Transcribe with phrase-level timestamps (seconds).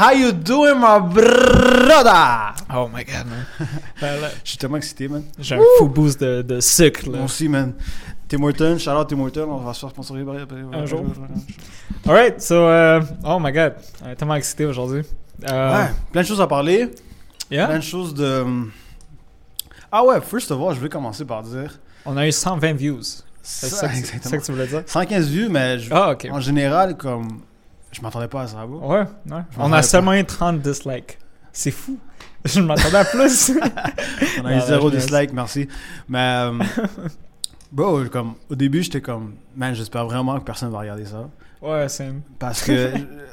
[0.00, 2.54] How you doing, my brother?
[2.74, 3.44] Oh my god, man.
[4.00, 5.22] Ben, Je suis tellement excité, man.
[5.38, 7.16] J'ai un fou boost de, de sucre, là.
[7.18, 7.74] Moi aussi, man.
[8.28, 10.24] Tim Horton, shout out Tim Horton, on va se faire sponsoriser.
[10.72, 11.04] Un jour.
[12.06, 13.74] Alright, so, euh, oh my god.
[14.04, 15.02] On est tellement excité aujourd'hui.
[15.50, 16.90] Euh, Ouais, plein de choses à parler.
[17.50, 17.66] yeah?
[17.66, 18.44] Plein de choses de.
[19.92, 21.78] Ah ouais, first of all, je vais commencer par dire.
[22.06, 23.02] On a eu 120 views.
[23.42, 24.40] C'est Ça, ça, que- c'est ça exactement.
[24.40, 24.82] que tu voulais dire?
[24.86, 27.40] 115 vues, mais je- Ah, en général, comme.
[27.92, 28.78] Je m'attendais pas à ça, bro.
[28.92, 29.40] Ouais, ouais.
[29.58, 31.18] On a seulement eu 30 dislikes.
[31.52, 31.98] C'est fou.
[32.44, 33.52] Je m'attendais à plus.
[34.42, 35.68] On a eu zéro dislike, merci.
[36.08, 36.18] Mais.
[36.18, 36.58] euh,
[37.72, 39.34] bro, comme, au début, j'étais comme.
[39.56, 41.28] Man, j'espère vraiment que personne va regarder ça.
[41.62, 42.12] ouais, c'est.
[42.38, 42.92] Parce que.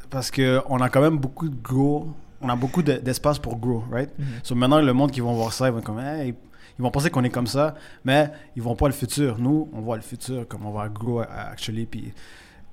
[0.10, 2.12] parce que on a quand même beaucoup de grow.
[2.42, 4.10] On a beaucoup de- d'espace pour grow, right?
[4.18, 4.26] Mhm.
[4.44, 6.36] So maintenant, le monde qui vont voir ça, ils vont comme, Hey,
[6.78, 7.74] ils vont penser qu'on est comme ça,
[8.06, 9.38] mais ils vont pas le futur.
[9.40, 12.14] Nous, on voit le futur, comme on va grow actually, puis,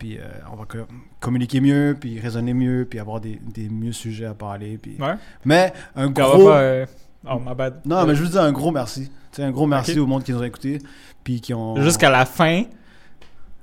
[0.04, 0.22] puis euh,
[0.52, 0.86] on va co-
[1.18, 4.77] communiquer mieux, puis raisonner mieux, puis avoir des, des mieux sujets à parler.
[4.77, 4.98] Puis...
[5.00, 5.14] Ouais.
[5.46, 6.86] Mais un gros, pas, euh,
[7.27, 7.80] Oh, my bad.
[7.86, 9.11] non, mais je veux dire un gros merci.
[9.38, 10.78] Un gros merci au monde qui nous a écoutés,
[11.24, 11.80] puis qui ont.
[11.83, 12.64] Jusqu'à la fin,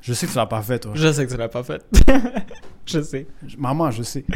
[0.01, 0.93] Je sais que tu l'as pas fait, toi.
[0.95, 1.85] je sais que tu l'as pas fait.
[2.87, 3.27] je sais.
[3.59, 4.25] Maman, je sais.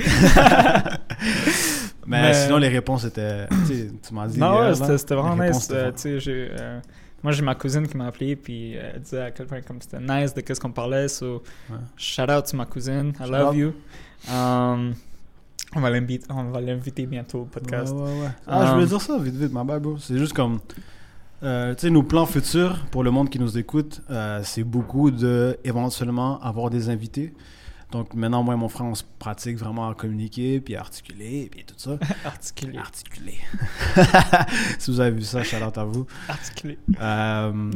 [2.05, 3.47] mais, Mais- sinon, les réponses étaient.
[3.67, 4.37] Tu m'as dit.
[4.39, 6.05] Non, ouais, c'était vraiment réponses nice.
[6.05, 6.79] étaient Euh,
[7.25, 9.99] moi, j'ai ma cousine qui m'a appelé, puis elle disait à quel point comme c'était
[9.99, 11.07] nice de qu'est-ce qu'on parlait.
[11.07, 11.77] So, Ouais.
[11.97, 13.13] shout out to ma cousine.
[13.19, 13.55] I Shout love out.
[13.55, 13.73] you.
[14.31, 14.93] Um,
[15.75, 17.93] on va l'inviter, on va l'inviter bientôt au podcast.
[17.95, 18.27] Ouais, ouais, ouais.
[18.45, 19.97] Ah, je voulais dire ça vite, vite, ma bad, bro.
[19.97, 20.59] C'est juste comme.
[21.41, 25.09] euh, tu sais, nos plans futurs pour le monde qui nous écoute, euh, c'est beaucoup
[25.09, 27.33] de éventuellement avoir des invités.
[27.91, 31.49] Donc maintenant, moi et mon frère, on se pratique vraiment à communiquer, puis à articuler,
[31.51, 31.97] puis tout ça.
[32.25, 32.77] Articulé.
[32.79, 33.37] Articuler.
[34.79, 36.05] si vous avez vu ça, shout out à vous.
[36.27, 36.77] Articulé.
[36.99, 37.71] Euh,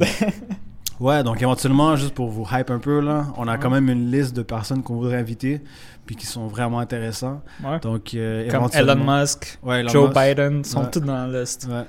[1.00, 4.12] ouais, donc éventuellement, juste pour vous hype un peu, là, on a quand même une
[4.12, 5.62] liste de personnes qu'on voudrait inviter,
[6.06, 7.42] puis qui sont vraiment intéressants.
[7.64, 7.80] Ouais.
[7.80, 10.20] Donc, euh, Comme Elon Musk, Ouais, Elon Joe Musk.
[10.20, 11.68] Biden, sont tous dans la liste.
[11.70, 11.86] Ouais.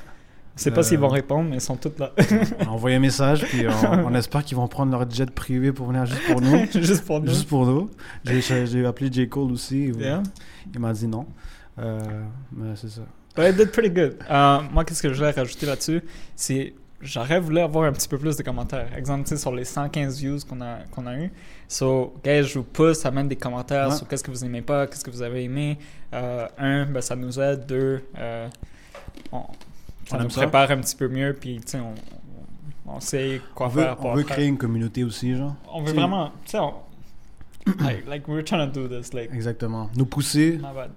[0.61, 2.13] Je sais pas Euh, s'ils vont répondre, mais ils sont tous là.
[2.71, 6.05] On un message, puis on, on espère qu'ils vont prendre leur jet privé pour venir
[6.05, 6.67] juste pour nous.
[6.75, 7.29] Juste pour nous.
[7.29, 7.91] juste pour nous.
[8.27, 9.27] J'ai appelé J.
[9.27, 9.87] Cole aussi.
[9.87, 10.23] Il, Yeah.
[10.75, 11.25] il m'a dit non.
[11.79, 11.99] Euh,
[12.53, 13.01] mais c'est ça.
[13.39, 14.19] Ouais, did pretty good.
[14.31, 16.03] Euh, moi, qu'est-ce que je voulais rajouter là-dessus,
[16.37, 18.95] c'est j'aurais voulu avoir un petit peu plus de commentaires.
[18.95, 21.31] Exemple, sur les 115 views qu'on a, qu'on a eu.
[21.69, 23.97] So, guys, je vous pousse à mettre des commentaires Ouais.
[23.97, 25.79] sur qu'est-ce que vous aimez pas, qu'est-ce que vous avez aimé.
[26.13, 27.65] Euh, un, ben, ça nous aide.
[27.67, 28.47] Deux, euh,
[29.33, 29.45] on,
[30.13, 30.41] On nous aime ça.
[30.43, 31.95] prépare un petit peu mieux, puis tu sais, on,
[32.87, 33.97] on, sait quoi on veut, faire.
[33.97, 35.55] pour on veut créer une communauté aussi, genre.
[35.73, 36.75] On veut vraiment, tu sais, on,
[37.81, 39.91] like, like, we're trying to do this, like, Exactement.
[39.97, 40.53] Nous pousser.
[40.57, 40.91] my bad.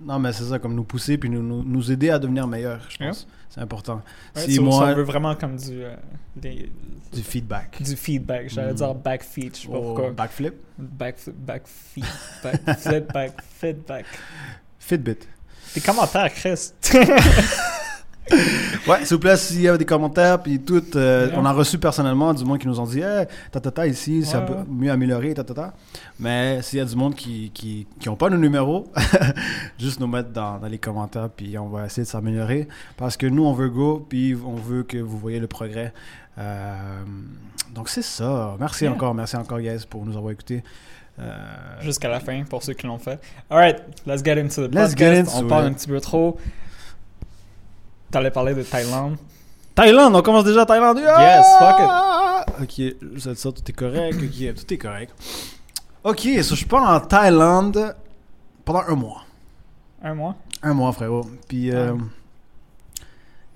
[0.00, 2.80] Non, mais c'est ça, comme nous pousser, puis nous, nous, nous aider à devenir meilleurs,
[2.88, 3.26] je pense.
[3.48, 4.02] C'est important.
[4.36, 4.84] Ouais, si moi.
[4.90, 5.96] on veut vraiment comme du, euh,
[6.36, 6.70] des-
[7.12, 7.82] Du feedback.
[7.82, 8.48] du feedback.
[8.50, 8.76] J'allais Mm.
[8.76, 10.10] dire back feed, je sais pas Oh, pourquoi.
[10.12, 10.54] backflip?
[10.78, 12.04] Back, back feed,
[12.44, 14.04] back flip, back feedback.
[14.78, 15.16] Fitbit.
[15.74, 16.72] Des commentaires, Chris.
[18.86, 21.78] Ouais, s'il vous plaît, s'il y a des commentaires, puis tout, euh, on a reçu
[21.78, 24.52] personnellement du monde qui nous ont dit, hey, ta ta ta ici, ça Ouais, peut
[24.54, 24.64] ouais.
[24.68, 25.74] mieux améliorer, ta ta ta.
[26.18, 28.90] Mais s'il y a du monde qui qui, qui ont pas nos numéros,
[29.78, 32.68] juste nous mettre dans, dans les commentaires, puis on va essayer de s'améliorer.
[32.96, 35.92] Parce que nous, on veut go, puis on veut que vous voyez le progrès.
[36.38, 36.74] Euh,
[37.74, 38.56] donc c'est ça.
[38.60, 38.92] Merci Yeah.
[38.94, 40.62] encore, merci encore, guys, pour nous avoir écoutés.
[41.20, 41.34] Euh,
[41.80, 43.18] Jusqu'à la fin, pour ceux qui l'ont fait.
[43.50, 44.98] Alright, let's get into the Let's podcast.
[44.98, 45.70] get into on parle it.
[45.70, 46.38] un petit peu trop.
[48.10, 49.16] T'allais parler de Thaïlande?
[49.74, 50.98] Thaïlande, on commence déjà à Thaïlande.
[50.98, 52.62] Yes, fuck it.
[52.62, 54.16] Ok, ça, ça, tout est correct.
[54.20, 55.14] Ok, tout est correct.
[56.02, 57.94] Ok, so je pars en Thaïlande
[58.64, 59.22] pendant un mois.
[60.02, 60.36] Un mois?
[60.62, 61.26] Un mois, frérot.
[61.46, 61.94] Puis, euh,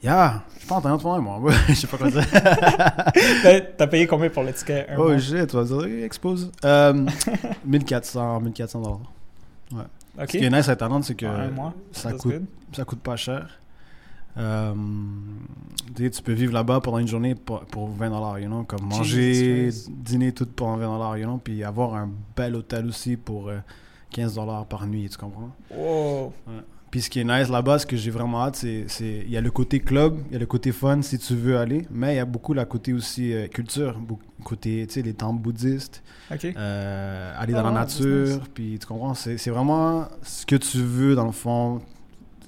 [0.03, 1.53] yeah, je pars en Thaïlande pendant un mois.
[1.69, 2.25] Je sais pas quoi dire.
[3.79, 4.87] T'as payé combien pour le ticket?
[4.91, 5.19] Un oh mois?
[5.19, 6.53] shit, tu vas dire, expose.
[6.65, 7.07] Euh,
[7.65, 8.99] 1400, 1400 dollars.
[10.19, 10.27] Ok.
[10.27, 11.73] Ce qui est nice à Thaïlande, c'est que un mois.
[11.91, 12.45] ça That's coûte good.
[12.73, 13.49] ça coûte pas cher.
[14.37, 14.75] Euh,
[15.95, 18.65] tu sais, tu peux vivre là-bas pendant une journée pour, pour 20 dollars, you know,
[18.65, 23.17] comme manger, dîner tout pour 20 dollars, you know, puis avoir un bel hôtel aussi
[23.17, 23.59] pour euh,
[24.11, 25.51] 15 dollars par nuit, tu comprends?
[25.71, 26.33] Wow.
[26.91, 29.41] Puis ce qui est nice là-bas, ce que j'ai vraiment hâte, c'est il y a
[29.41, 32.17] le côté club, il y a le côté fun si tu veux aller, mais il
[32.17, 36.03] y a beaucoup la côté aussi euh, culture, beaucoup côté, tu sais, les temples bouddhistes,
[36.31, 41.15] euh, aller Ah dans la nature, puis tu comprends, c'est vraiment ce que tu veux
[41.15, 41.81] dans le fond.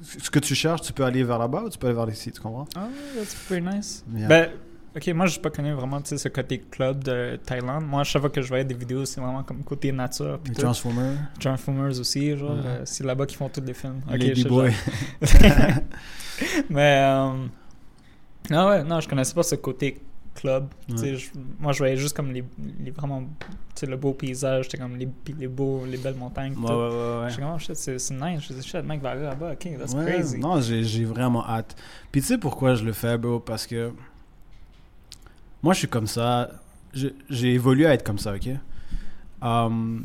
[0.04, 2.30] Ce que tu cherches, tu peux aller vers là-bas ou tu peux aller vers ici,
[2.30, 2.66] tu comprends?
[2.76, 4.04] Ah, that's pretty nice.
[4.14, 4.28] Yeah.
[4.28, 4.50] Ben,
[4.96, 7.84] ok, moi, je pas connu vraiment ce côté club de Thaïlande.
[7.86, 10.40] Moi, chaque fois que je voyais des vidéos, c'est vraiment comme côté nature.
[10.46, 10.54] Les.
[10.54, 12.52] Transformers, Transformers aussi, genre.
[12.52, 12.62] Ouais.
[12.66, 14.00] euh, c'est là-bas qu'ils font tous les films.
[14.08, 14.72] Ok, Lady Boy.
[16.70, 17.46] Mais, euh,
[18.50, 20.00] non, ouais, non, je connaissais pas ce côté
[20.34, 20.68] club.
[20.90, 21.16] Ouais.
[21.16, 22.44] je- moi, je voyais juste comme les,
[22.80, 23.22] les vraiment,
[23.82, 25.08] le beau paysage, comme les,
[25.38, 26.54] les beaux, les belles montagnes.
[26.56, 28.40] Ouais, ouais, comme, oh c'est nice.
[28.48, 30.38] Je dis, shit, le mec va aller là-bas, ok, that's crazy.
[30.38, 31.76] Non, j'ai vraiment hâte.
[32.12, 33.40] Puis tu sais pourquoi je le fais, bro?
[33.40, 33.92] Parce que
[35.62, 36.50] moi, je suis comme ça.
[36.92, 38.48] J'ai évolué à être comme ça, ok?
[39.42, 40.04] Um,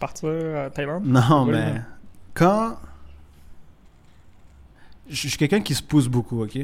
[0.00, 1.04] Partir à Thaïlande?
[1.04, 1.80] non, mais ouais.
[2.34, 2.76] quand.
[5.10, 6.58] Je suis quelqu'un qui se pousse beaucoup, ok?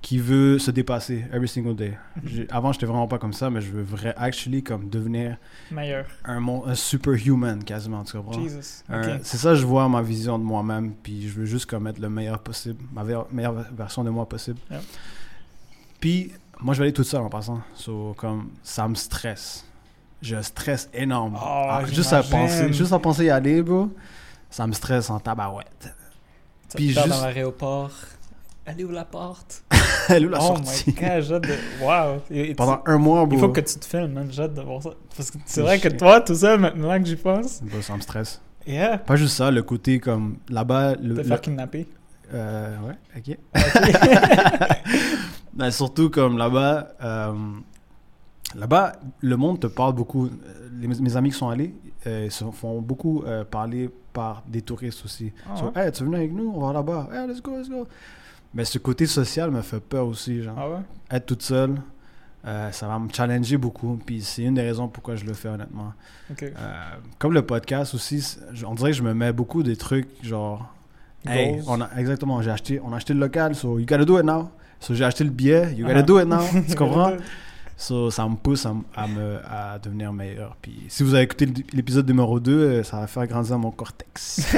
[0.00, 1.98] Qui veut se dépasser every single day.
[2.24, 5.36] J'ai- Avant, j'étais vraiment pas comme ça, mais je veux vrai, actually, comme devenir
[5.72, 6.06] Meilleur.
[6.24, 8.40] un, un superhuman quasiment, tu comprends?
[8.40, 8.84] Jesus.
[9.22, 12.08] C'est ça, je vois ma vision de moi-même, puis je veux juste comme être le
[12.08, 13.02] meilleur possible, ma
[13.32, 14.58] meilleure version de moi possible.
[16.00, 17.60] Puis, moi, je vais aller toute seule en passant.
[17.74, 19.64] So, comme, ça me stresse.
[20.22, 21.34] J'ai un stress énorme.
[21.36, 23.90] Oh, Ah, juste à penser, juste à penser y aller, bro,
[24.50, 25.92] ça me stresse en tabarouette.
[26.70, 27.90] Tu puis juste- dans l'aéroport.
[28.70, 29.64] Elle est où la porte?
[30.10, 30.84] Elle est où la oh sortie?
[30.88, 31.54] my god, j'ai hâte de.
[31.82, 32.20] Wow!
[32.30, 33.36] Et- et Pendant un mois, bro.
[33.36, 34.28] Il faut que tu te filmes, man.
[34.30, 34.90] J'ai hâte de voir ça.
[35.16, 37.60] Parce que c'est Oh, vrai que toi, tout seul, maintenant que j'y pense.
[37.80, 38.40] Ça me stresse.
[38.66, 38.98] Yeah.
[38.98, 41.14] Pas juste ça, le côté comme, là-bas, le...
[41.14, 41.86] Te le- faire kidnapper.
[42.34, 43.38] Euh, ouais, ok.
[45.56, 47.32] Mais surtout comme là-bas, euh,
[48.54, 50.28] là-bas, le monde te parle beaucoup.
[50.78, 51.74] Les- mes amis qui sont allés
[52.06, 55.32] euh, ils se font beaucoup euh, parler par des touristes aussi.
[55.50, 55.86] Ah So, ouais?
[55.86, 56.52] hey, tu veux venir avec nous?
[56.54, 57.08] On va là-bas.
[57.12, 57.86] Hey, let's go, let's go.
[58.54, 60.56] Mais ce côté social me fait peur aussi, genre.
[60.58, 60.80] Ah ouais?
[61.10, 61.76] Être toute seule,
[62.46, 63.98] euh, ça va me challenger beaucoup.
[64.04, 65.92] Puis c'est une des raisons pourquoi je le fais, honnêtement.
[66.30, 66.42] Ok.
[66.44, 66.54] Euh,
[67.18, 68.36] comme le podcast aussi,
[68.66, 70.74] on dirait que je me mets beaucoup des trucs genre.
[71.26, 74.18] Hey, on a, exactement, j'ai acheté, on a acheté le local, so you gotta do
[74.18, 74.50] it now.
[74.80, 76.02] So j'ai acheté le billet, you gotta Ah.
[76.02, 76.40] do it now.
[76.68, 77.12] tu comprends?
[77.76, 80.56] So ça me pousse à, à me, à devenir meilleur.
[80.62, 84.46] Puis si vous avez écouté l'épisode numéro 2, euh, ça va faire grandir mon cortex.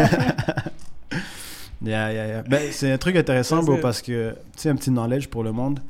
[1.82, 2.42] yeah, yeah, yeah.
[2.42, 5.52] Ben, c'est un truc intéressant, bro, parce que, tu sais, un petit knowledge pour le
[5.52, 5.80] monde.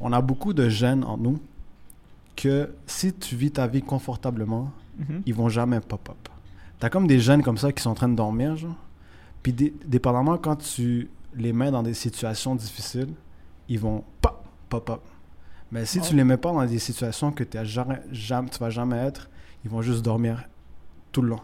[0.00, 1.38] On a beaucoup de gènes en nous
[2.36, 5.22] que si tu vis ta vie confortablement, Mhm.
[5.26, 6.16] ils vont jamais pop-up.
[6.78, 8.76] T'as comme des jeunes comme ça qui sont en train de dormir, genre.
[9.42, 13.12] Puis dé- dépendamment quand tu les mets dans des situations difficiles,
[13.68, 15.00] ils vont pop, pop-up.
[15.72, 16.16] Mais si tu Ouais.
[16.16, 19.28] les mets pas dans des situations que t'as jamais, jamais, tu vas jamais être,
[19.64, 20.42] ils vont juste dormir
[21.12, 21.40] tout le long.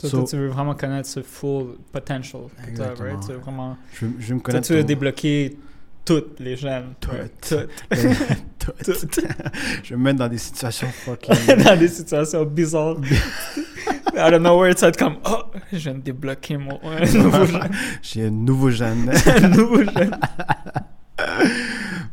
[0.00, 3.08] Toi, So- toi, tu veux vraiment connaître ce full potential que Exactement.
[3.08, 3.20] right?
[3.26, 3.76] Tu veux vraiment...
[3.94, 4.66] Je, veux- je vais me Toi, connaître.
[4.66, 5.56] tu veux ton- débloquer
[6.04, 6.94] toutes les jeunes.
[7.00, 7.12] Toutes.
[7.12, 7.68] Ouais, toutes.
[8.58, 8.72] Tout.
[8.84, 9.20] Toutes.
[9.84, 11.34] je vais me mettre dans des situations fucking.
[11.64, 12.96] Dans des situations bizarres.
[12.98, 16.78] Out of nowhere, tu vas être comme, oh, je viens de débloquer mon
[17.14, 17.70] nouveau jeune.
[18.02, 19.10] J'ai un nouveau jeune.
[19.40, 20.16] Un nouveau jeune.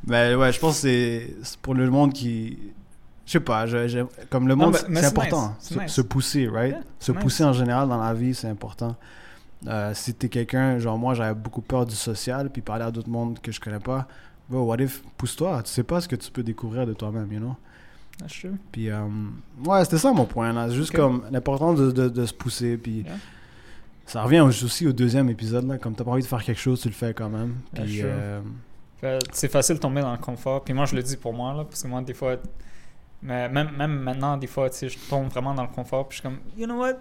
[0.06, 2.58] Mais ouais, je pense que c'est pour le monde qui.
[3.34, 4.00] Je sais pas, je- je-
[4.30, 5.56] comme le monde, c'est important.
[5.60, 5.92] nice, Se, nice.
[5.92, 6.74] se pousser, right?
[6.74, 7.22] Yeah, se nice.
[7.22, 8.96] pousser en général dans la vie, c'est important.
[9.68, 13.10] Euh, si t'es quelqu'un, genre moi, j'avais beaucoup peur du social, puis parler à d'autres
[13.10, 14.08] mondes que je connais pas.
[14.50, 17.40] Bro, what if, pousse-toi, tu sais pas ce que tu peux découvrir de toi-même, you
[17.40, 17.56] know?
[18.20, 18.52] That's true.
[18.72, 19.00] Puis, euh,
[19.66, 20.70] ouais, c'était ça mon point, là.
[20.70, 23.14] Juste comme l'importance de, de, de se pousser, puis Yeah.
[24.06, 25.80] ça revient aussi au deuxième épisode, là.
[25.80, 27.56] Comme t'as pas envie de faire quelque chose, tu le fais quand même.
[27.74, 28.06] Yeah, Puis, sure.
[28.10, 30.64] euh, C'est facile de tomber dans le confort.
[30.64, 32.36] Puis moi, je le dis pour moi, là, parce que moi, des fois,
[33.24, 36.08] mais même, même maintenant, des fois, tu sais, je tombe vraiment dans le confort.
[36.08, 36.96] Puis je suis comme, you know what?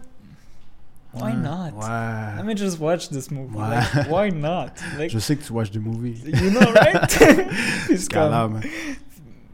[1.14, 1.72] Why not?
[1.76, 2.36] Ouais.
[2.38, 3.54] Let me just watch this movie.
[3.56, 3.68] Ouais.
[3.68, 4.70] Like, why not?
[4.96, 6.22] Like, Je sais que tu watches des movies.
[6.24, 7.10] you know, right?
[7.88, 8.60] C'est comme.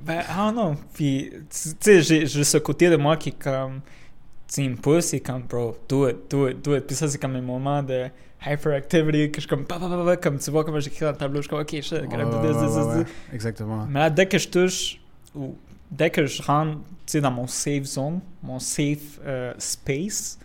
[0.04, 0.74] Ben, I don't know.
[0.94, 4.76] Puis, tu sais, j'ai ce côté de moi qui est comme, tu sais, il me
[4.76, 6.86] pousse et comme, bro, do it, do it, do it.
[6.86, 8.06] Puis ça, c'est comme un moment de
[8.46, 11.10] hyperactivity que je suis comme, pa, pa, pa, pa, comme tu vois, comment j'écris dans
[11.10, 13.14] le tableau, je suis comme, ok, shit, I gotta do this, this, this.
[13.34, 13.84] Exactement.
[13.90, 15.00] Mais là, dès que je touche,
[15.34, 15.56] ou
[15.90, 16.78] dès que je rentre,
[17.14, 20.38] dans mon safe zone, mon safe euh, space,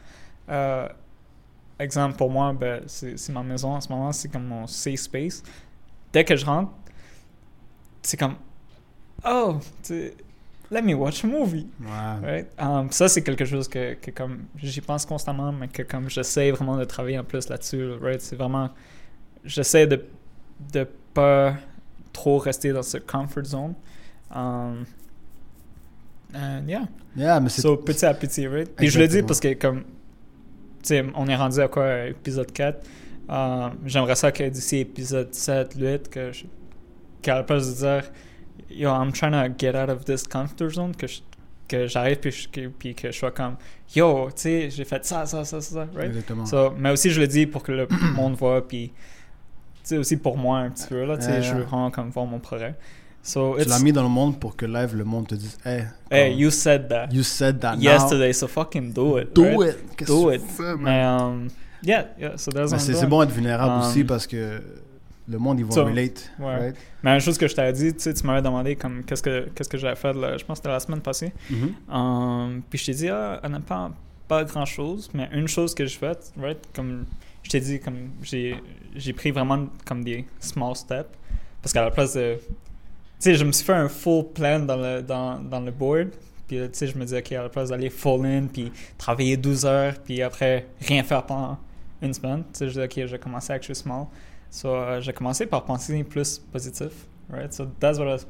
[0.49, 0.87] euh,
[1.79, 5.43] exemple pour moi, ben, c'est ma maison en ce moment, c'est comme mon safe space.
[6.11, 6.71] Dès que je rentre,
[8.01, 8.35] c'est comme,
[9.25, 9.59] oh,
[10.71, 11.67] let me watch a movie.
[11.81, 12.47] Right?
[12.57, 16.51] Um, ça, c'est quelque chose que, que comme j'y pense constamment, mais que comme j'essaie
[16.51, 17.93] vraiment de travailler en plus là-dessus.
[18.01, 18.21] Right?
[18.21, 18.69] C'est vraiment.
[19.43, 20.05] J'essaie de
[20.71, 21.55] de pas
[22.11, 23.73] trop rester dans ce comfort zone.
[24.33, 24.85] Um,
[26.33, 26.83] and yeah.
[27.15, 27.61] Yeah, mais c'est.
[27.61, 28.69] So, petit à petit, right?
[28.75, 29.27] Puis je le dis Exactement.
[29.27, 29.83] parce que comme.
[30.81, 32.85] Tu sais, on est rendu à quoi, à épisode 4.
[33.29, 36.43] Euh, J'aimerais ça que d'ici épisode 7, 8, que je.
[37.21, 38.03] Qu'à la place de dire,
[38.69, 41.21] yo, I'm trying to get out of this comfort zone, que je-
[41.69, 43.55] que j'arrive puis, je- que- puis que je sois comme,
[43.95, 46.09] yo, tu sais, j'ai fait ça, ça, ça, ça, right?
[46.09, 46.45] Exactement.
[46.45, 48.93] So, mais aussi, je le dis pour que le monde voit, puis, tu
[49.83, 52.09] sais, aussi pour moi un petit peu, là, tu sais, Yeah, je veux vraiment comme
[52.09, 52.75] voir mon progrès.
[53.25, 55.57] So, tu it's, l'as mis dans le monde pour que live, le monde te dise
[55.63, 57.81] Hey, hey, you said that you said that now.
[57.81, 59.33] yesterday, so fucking do it.
[59.33, 59.75] Do right?
[60.01, 60.05] it.
[60.07, 60.41] Do it.
[60.59, 60.77] man?
[60.81, 61.47] Mais, um,
[61.81, 64.61] yeah, yeah, so c'est bon d'être vulnérable Um, aussi parce que
[65.29, 66.29] le monde, ils vont Ça, relate.
[66.37, 66.57] ouais.
[66.57, 66.75] right?
[67.01, 69.47] Mais une chose que je t'avais dit, tu sais, tu m'avais demandé comme qu'est-ce que
[69.55, 71.31] qu'est-ce que j'avais fait, là, je pense que c'était la semaine passée.
[71.49, 71.73] Mhm.
[71.89, 73.91] Um, puis je t'ai dit, ah, honnêtement,
[74.27, 77.05] pas grand chose, mais une chose que je fais, right, comme
[77.41, 78.55] je t'ai dit, comme j'ai
[78.97, 81.07] j'ai pris vraiment comme des small steps.
[81.61, 82.37] Parce qu'à la place de.
[83.23, 86.09] Tu sais, je me suis fait un full plan dans le, dans, dans le board.
[86.45, 89.37] Puis tu sais, je me dis, OK, à la place d'aller full in, puis travailler
[89.37, 91.57] 12 heures, puis après rien faire pendant
[92.01, 94.07] une semaine, tu sais, je dis, OK, je vais commencer à actually small.
[94.51, 96.91] So, euh, j'ai commencé par penser plus positif,
[97.31, 97.53] right?
[97.53, 98.25] So, that's what I-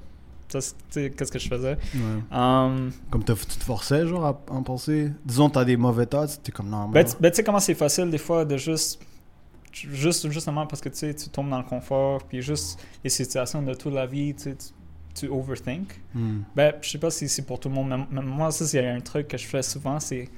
[0.92, 1.78] tu qu'est-ce que je faisais.
[1.96, 2.38] Ouais.
[2.38, 5.12] Um, Comme t'as- tu te forçais, genre, à en penser?
[5.26, 7.12] Disons, t'as des mauvais thoughts, t'es comme non, Ben, bro.
[7.14, 9.02] tu ben, tu sais comment c'est facile des fois de juste,
[9.72, 13.74] juste justement parce que tu tu tombes dans le confort, puis juste les situations de
[13.74, 14.56] toute la vie, tu
[15.14, 16.02] tu, overthink.
[16.14, 16.42] Hmm.
[16.56, 19.00] Ben, je sais pas si c'est pour tout le monde, mais, moi, ça, c'est un
[19.00, 20.30] truc que je fais souvent, c'est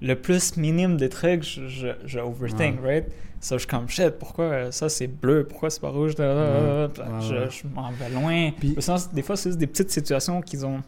[0.00, 3.06] le plus minime des trucs, je, je, je overthink, right?
[3.40, 6.34] Ça, je suis comme, shit, pourquoi ça c'est bleu, pourquoi c'est pas rouge, da, da,
[6.34, 7.04] da, da, da.
[7.04, 7.50] Ouais, je, ouais.
[7.50, 8.50] je m'en vais loin.
[8.58, 10.82] Puis- sinon, des fois, c'est juste des petites situations qui ont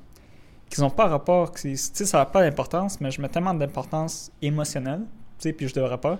[0.68, 4.32] qui ont pas rapport, tu sais, ça n'a pas d'importance, mais je mets tellement d'importance
[4.42, 5.02] émotionnelle,
[5.38, 6.18] tu sais, puis je devrais pas.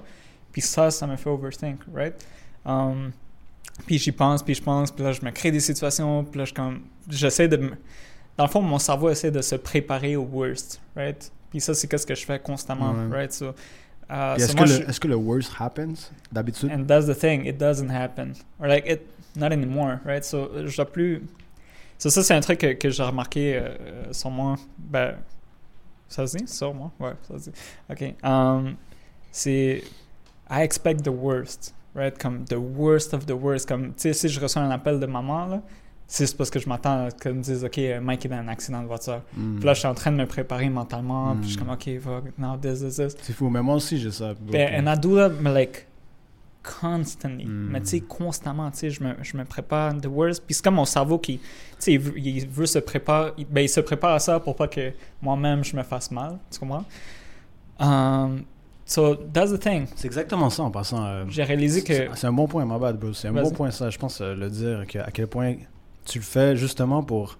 [0.53, 2.15] Puis ça, ça me fait overthink, right?
[2.65, 3.11] Um,
[3.87, 6.45] puis j'y pense, puis je pense, puis là, je me crée des situations, puis là,
[6.45, 7.73] je comme, j'essaie de.
[8.37, 11.31] Dans le fond, mon cerveau essaie de se préparer au worst, right?
[11.51, 13.17] Puis ça, c'est ce que je fais constamment, Ouais.
[13.21, 13.33] right?
[13.33, 13.53] So, uh,
[14.39, 16.71] so est-ce, que je- le, est-ce que le worst happens d'habitude?
[16.71, 18.33] And that's the thing, it doesn't happen.
[18.61, 19.03] Or like it,
[19.37, 20.25] not anymore, right?
[20.25, 21.23] So, je dois plus.
[21.99, 24.57] So, ça, c'est un truc que, que j'ai remarqué euh, sur moi.
[24.79, 25.15] Ben,
[26.09, 26.47] ça se dit?
[26.47, 26.93] Sur moi?
[27.01, 27.57] Ouais, ça se dit.
[27.91, 28.15] OK.
[28.23, 28.77] Um,
[29.33, 29.83] c'est.
[30.51, 32.17] I expect the worst, right?
[32.19, 33.67] Comme the worst of the worst.
[33.69, 35.63] Comme, tu sais, si je reçois un appel de maman, là,
[36.09, 38.81] c'est parce que je m'attends à qu'elle me dise, OK, Mike est dans un accident
[38.83, 39.23] de voiture.
[39.37, 39.57] Hmm.
[39.57, 41.35] Puis là, je suis en train de me préparer mentalement.
[41.35, 41.67] Puis je suis Mm.
[41.67, 43.17] comme, OK, fuck, now this, this, this.
[43.23, 44.35] C'est fou, mais moi aussi j'ai ça.
[44.41, 45.87] Ben, and I do that, mais like,
[46.63, 47.45] constantly.
[47.47, 47.69] Mm.
[47.73, 50.45] Mais tu sais, constamment, tu sais, je me, je me prépare the worst.
[50.47, 51.45] Puis c'est comme mon cerveau qui, tu
[51.79, 54.69] sais, il, veut- il veut se préparer, ben, il se prépare à ça pour pas
[54.69, 56.39] que moi-même je me fasse mal.
[56.53, 56.85] Tu comprends?
[57.79, 58.43] Um,
[58.87, 59.87] so, that's the thing.
[59.97, 61.05] C'est exactement ça en passant.
[61.05, 62.15] euh, J'ai réalisé que.
[62.15, 63.13] c'est, un bon point, ma bad, bro.
[63.13, 63.91] C'est un bon point, ça.
[63.91, 65.57] Je pense euh, le dire, que, à quel point
[66.05, 67.37] tu le fais justement pour.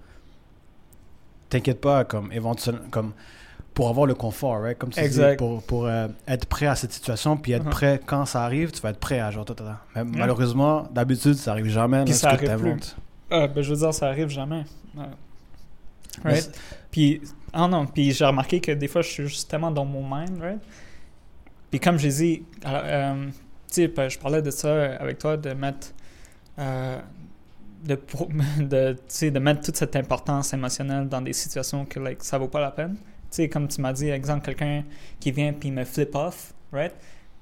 [1.49, 2.83] T'inquiète pas, comme éventuellement.
[2.91, 3.13] Comme,
[3.73, 4.79] pour avoir le confort, right?
[4.79, 5.33] Comme tu Exact.
[5.33, 7.71] dis, pour, pour euh, être prêt à cette situation, puis être Uh-huh.
[7.71, 9.45] prêt quand ça arrive, tu vas être prêt à genre.
[9.95, 12.05] Mais malheureusement, d'habitude, ça arrive jamais.
[12.07, 12.97] Puis ça ce que arrive plus.
[13.31, 14.65] Ah, ben, je veux dire, ça arrive jamais.
[16.25, 16.51] Right?
[16.91, 17.21] Puis,
[17.53, 20.61] ah non, puis j'ai remarqué que des fois, je suis justement dans mon mind, right?
[21.71, 23.29] Puis comme j'ai dit, euh,
[23.77, 25.89] je parlais de ça avec toi, de mettre,
[26.59, 26.99] euh,
[27.85, 27.95] de,
[28.61, 32.61] de, de mettre toute cette importance émotionnelle dans des situations que like, ça vaut pas
[32.61, 32.95] la peine.
[32.97, 33.03] Tu
[33.43, 34.85] sais, comme tu m'as dit, exemple, quelqu'un
[35.19, 36.95] qui vient puis me flip off, right?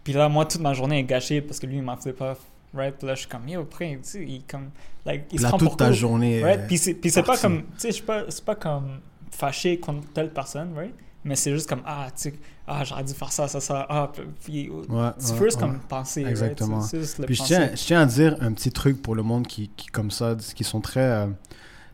[0.02, 2.40] Puis là, moi, toute ma journée est gâchée parce que lui, il m'a flip off,
[2.75, 2.95] right?
[2.97, 4.71] Puis là, je suis comme, yo, après, tu sais, il, comme,
[5.04, 6.43] like, il se Là, prend toute pour ta journée.
[6.43, 6.66] Right?
[6.66, 9.00] Puis c'est, pas comme, tu sais, je suis pas- c'est pas comme
[9.31, 10.95] fâché contre telle personne, right?
[11.25, 12.35] Mais c'est juste comme, ah, tu sais,
[12.66, 14.12] ah, j'aurais dû faire ça, ça, ça, ah,
[14.45, 15.61] puis ouais, tu ouais, juste ouais.
[15.61, 16.23] comme penser?
[16.23, 16.81] Exactement.
[16.87, 19.47] Juste le Puis je tiens, je tiens à dire un petit truc pour le monde
[19.47, 21.00] qui, qui comme ça, qui sont très...
[21.00, 21.26] euh,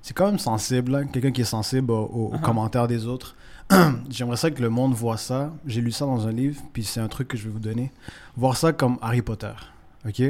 [0.02, 1.04] c'est quand même sensible, là.
[1.04, 2.40] quelqu'un qui est sensible aux, Uh-huh.
[2.40, 3.36] commentaires des autres.
[4.10, 5.52] J'aimerais ça que le monde voit ça.
[5.66, 7.92] J'ai lu ça dans un livre, puis c'est un truc que je vais vous donner.
[8.36, 9.52] Voir ça comme Harry Potter,
[10.08, 10.22] ok?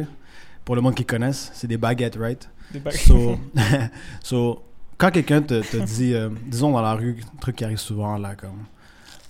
[0.64, 2.48] Pour le monde qui connaisse, c'est des baguettes, right?
[2.72, 3.00] Des baguettes.
[3.00, 3.38] So,
[4.22, 4.62] so,
[4.98, 8.18] quand quelqu'un te, te dit, euh, disons dans la rue, un truc qui arrive souvent,
[8.18, 8.66] là, comme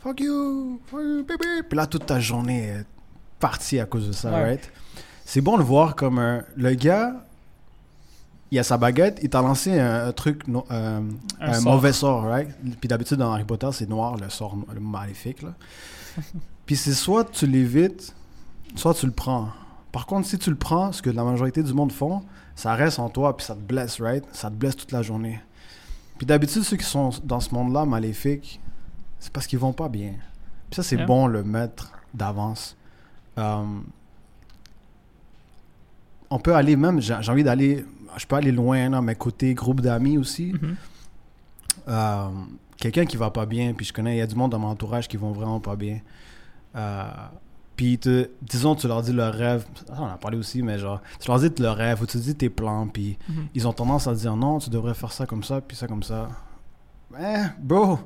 [0.02, 1.62] Fuck you, fuck you, baby.
[1.68, 2.84] Puis là, toute ta journée est
[3.38, 4.42] partie à cause de ça, Ouais.
[4.42, 4.72] right?
[5.24, 7.24] C'est bon de voir comme un- le gars,
[8.50, 11.00] il a sa baguette, il t'a lancé un, un truc, no- euh,
[11.40, 12.48] un, mauvais sort, right?
[12.80, 15.54] Puis d'habitude, dans Harry Potter, c'est noir, le sort le maléfique, là.
[16.66, 18.14] Puis c'est soit tu l'évites,
[18.76, 19.48] soit tu le prends.
[19.92, 22.22] Par contre, si tu le prends, ce que la majorité du monde font,
[22.54, 24.24] ça reste en toi, puis ça te blesse, right?
[24.32, 25.40] Ça te blesse toute la journée.
[26.16, 28.60] Puis d'habitude, ceux qui sont dans ce monde-là maléfique,
[29.20, 30.14] c'est parce qu'ils vont pas bien.
[30.70, 31.06] Puis ça, c'est Yeah.
[31.06, 32.76] bon le mettre d'avance.
[33.38, 33.62] Euh,
[36.30, 37.84] on peut aller même, j'ai envie d'aller,
[38.16, 40.52] je peux aller loin, là, mais côté groupe d'amis aussi.
[40.52, 40.76] Mhm.
[41.88, 42.28] Euh,
[42.76, 44.68] quelqu'un qui va pas bien, puis je connais, il y a du monde dans mon
[44.68, 46.00] entourage qui vont vraiment pas bien.
[46.76, 47.04] Euh,
[47.74, 51.00] puis, te- disons, tu leur dis leur rêve, on en a parlé aussi, mais genre,
[51.18, 53.46] tu leur dis leur rêve, ou tu dis tes plans, puis Mhm.
[53.54, 56.02] ils ont tendance à dire non, tu devrais faire ça comme ça, puis ça comme
[56.04, 56.28] ça.
[57.18, 57.98] Eh, bro,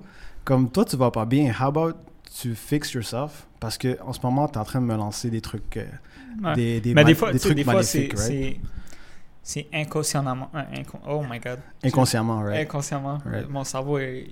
[0.45, 1.93] comme toi, tu vas pas bien, how about
[2.41, 3.47] tu fix yourself?
[3.61, 5.87] Parce que en ce moment, tu es en train de me lancer des trucs, euh,
[6.43, 6.55] Ouais.
[6.55, 8.61] des, des, Mais des fois, trucs des fois, c'est, maléfiques, right?
[9.43, 10.51] c'est, inconsciemment.
[10.55, 11.61] euh, inco- oh my god.
[11.85, 12.63] Inconsciemment, right?
[12.69, 13.19] Inconsciemment.
[13.25, 13.49] Right.
[13.49, 14.27] Mon cerveau, est-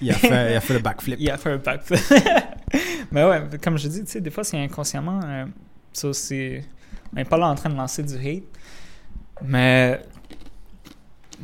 [0.00, 1.16] Il a fait, il a fait le backflip.
[1.20, 2.00] il a fait un backflip.
[3.12, 5.20] Mais ouais, comme je dis, tu sais, des fois, c'est inconsciemment.
[5.24, 5.44] euh,
[5.92, 6.64] ça, c'est.
[7.12, 8.42] On n'est pas là en train de lancer du hate.
[9.42, 10.02] Mais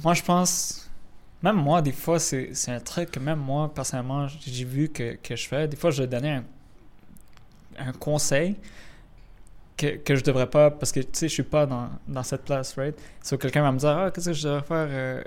[0.03, 0.82] moi, je pense,
[1.43, 5.17] même moi, des fois, c'est c'est un truc que même moi, personnellement, j'ai vu que,
[5.17, 5.67] que je fais.
[5.69, 6.43] Des fois, je donnais
[7.79, 8.57] un, un conseil
[9.77, 12.43] que, que je devrais pas, parce que, tu sais, je suis pas dans, dans cette
[12.45, 12.95] place, right?
[13.23, 14.87] So, quelqu'un va me dire, ah, qu'est-ce que je devrais faire?
[14.91, 15.23] euh,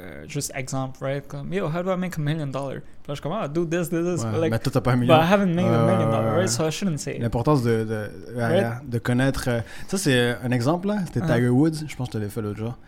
[0.00, 1.26] euh, juste exemple, right?
[1.26, 2.80] Comme, yo, how do I make a million dollars?
[3.02, 4.24] Puis là, je suis comme, ah, do this, this, this.
[4.24, 5.16] Ouais, Like, mais toi, t'as pas un but million.
[5.20, 6.48] I haven't made a million dollars, right?
[6.48, 7.18] So I shouldn't say.
[7.18, 8.88] L'importance de, de, Right?
[8.88, 9.44] de connaître.
[9.48, 10.98] euh, Ça, c'est un exemple, là.
[11.06, 11.34] C'était Uh-huh.
[11.34, 11.84] Tiger Woods.
[11.88, 12.78] Je pense que je te l'ai fait l'autre jour.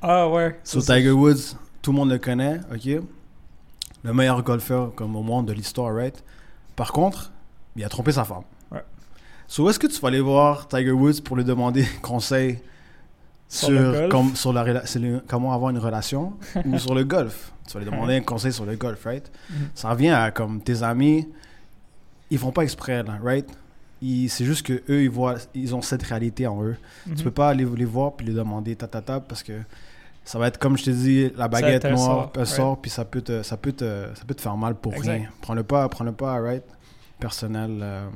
[0.00, 0.56] Ah, ouais.
[0.62, 3.02] C'est- Tiger Woods, tout le monde le connaît, ok?
[4.02, 6.22] Le meilleur golfeur comme au monde de l'histoire, right?
[6.76, 7.32] Par contre,
[7.76, 8.42] il a trompé sa femme.
[8.70, 8.82] Ouais.
[9.48, 12.58] So, est-ce que tu vas aller voir Tiger Woods pour lui demander conseil
[13.48, 14.08] Sur sur, le golf?
[14.10, 17.52] com- sur la le- comment avoir une relation ou sur le golf?
[17.66, 19.30] Tu vas lui demander un conseil sur le golf, right?
[19.50, 19.56] Mhm.
[19.74, 21.26] Ça revient à comme tes amis,
[22.30, 23.48] ils font pas exprès, là, right?
[24.28, 26.76] C'est juste que eux, ils voient, ils ont cette réalité en eux.
[27.06, 27.14] Mhm.
[27.14, 29.52] Tu peux pas aller les voir puis les demander ta ta ta parce que
[30.26, 32.46] ça va être comme je te dis la baguette noire sort, right.
[32.48, 35.12] sort puis ça peut te ça peut te ça peut te faire mal pour Exact.
[35.12, 35.28] rien.
[35.40, 36.64] Prends-le pas prends-le pas right
[37.18, 38.08] personnel euh,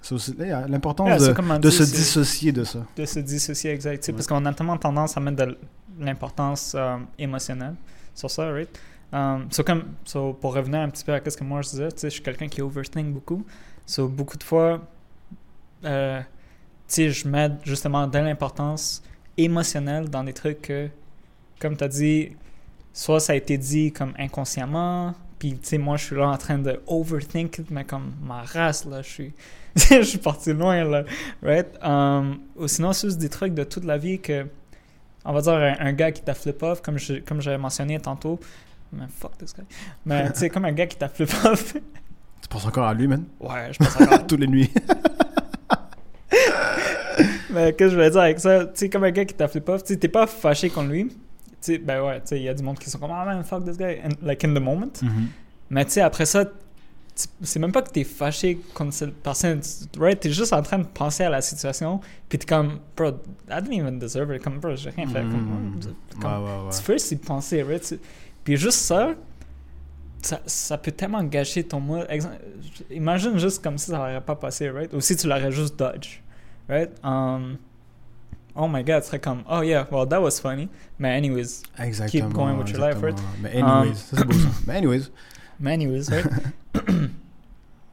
[0.00, 2.80] c'est aussi- yeah, l'importance Yeah, de, dit, se dissocier de ça.
[2.96, 4.06] de se dissocier exact.
[4.06, 4.14] Ouais.
[4.14, 5.56] Parce qu'on a tellement tendance à mettre de
[6.00, 7.74] l'importance euh, émotionnelle
[8.14, 8.68] sur ça, right?
[9.12, 11.88] Um, so comme, so pour revenir un petit peu à ce que moi je disais,
[12.02, 13.44] je suis quelqu'un qui overthink beaucoup.
[13.84, 14.80] So beaucoup de fois,
[15.84, 16.20] euh,
[16.88, 19.02] je mets justement de l'importance
[19.36, 20.88] émotionnelle dans des trucs que,
[21.62, 22.32] comme tu as dit,
[22.92, 26.36] soit ça a été dit comme inconsciemment, puis tu sais, moi je suis là en
[26.36, 29.32] train de overthink, mais comme ma race, là, je suis,
[29.76, 31.04] je suis parti loin, là
[31.42, 31.68] right?
[31.82, 34.46] Um, ou sinon, c'est juste des trucs de toute la vie que,
[35.24, 38.38] on va dire, un, un gars qui t'a flip off, comme j'avais mentionné tantôt,
[38.92, 39.62] mais fuck this guy.
[40.04, 41.74] Mais tu sais, comme un gars qui t'a flip off,
[42.42, 43.24] Tu penses encore à lui man?
[43.40, 44.26] Ouais, je pense encore.
[44.26, 44.70] toutes les nuits.
[47.50, 48.64] mais qu'est-ce que je veux dire avec ça?
[48.66, 50.90] Tu sais, comme un gars qui t'a flip off, tu sais, t'es pas fâché contre
[50.90, 51.16] lui.
[51.62, 53.42] Sais, ben ouais, tu sais, il y a du monde qui sont comme, oh man,
[53.44, 54.90] fuck this guy, and, like in the moment.
[55.00, 55.28] Mhm.
[55.70, 56.44] Mais tu sais, après ça,
[57.42, 59.60] c'est même pas que t'es fâché contre cette personne,
[59.98, 60.18] right?
[60.18, 63.10] T'es juste en train de penser à la situation, puis t'es comme, bro,
[63.50, 65.20] I didn't even deserve it, comme, bro, j'ai rien fait.
[65.20, 65.80] Comme, Mhm.
[66.20, 66.70] comme- Ouais, ouais, ouais.
[66.76, 67.98] Tu peux aussi penser, right?
[68.44, 69.14] Puis juste ça,
[70.22, 72.06] ça, ça peut tellement gâcher ton mood.
[72.90, 74.92] Imagine juste comme si ça n'aurait pas passé, right?
[74.94, 76.20] Ou si tu l'aurais juste dodge,
[76.68, 76.90] right?
[77.04, 77.56] Um,
[78.56, 80.68] oh my god, tu serais comme, oh yeah, well, that was funny.
[80.98, 82.32] Mais anyways, Exactement.
[82.32, 83.18] going with your life, right?
[83.40, 84.48] Mais anyways, Um, ça, c'est beau ça.
[84.66, 85.10] Mais anyways,
[85.60, 86.26] mais anyways, right?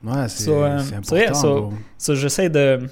[0.04, 1.04] ouais, c'est So, um, important.
[1.04, 1.34] so yeah,
[1.98, 2.88] so- j'essaie de.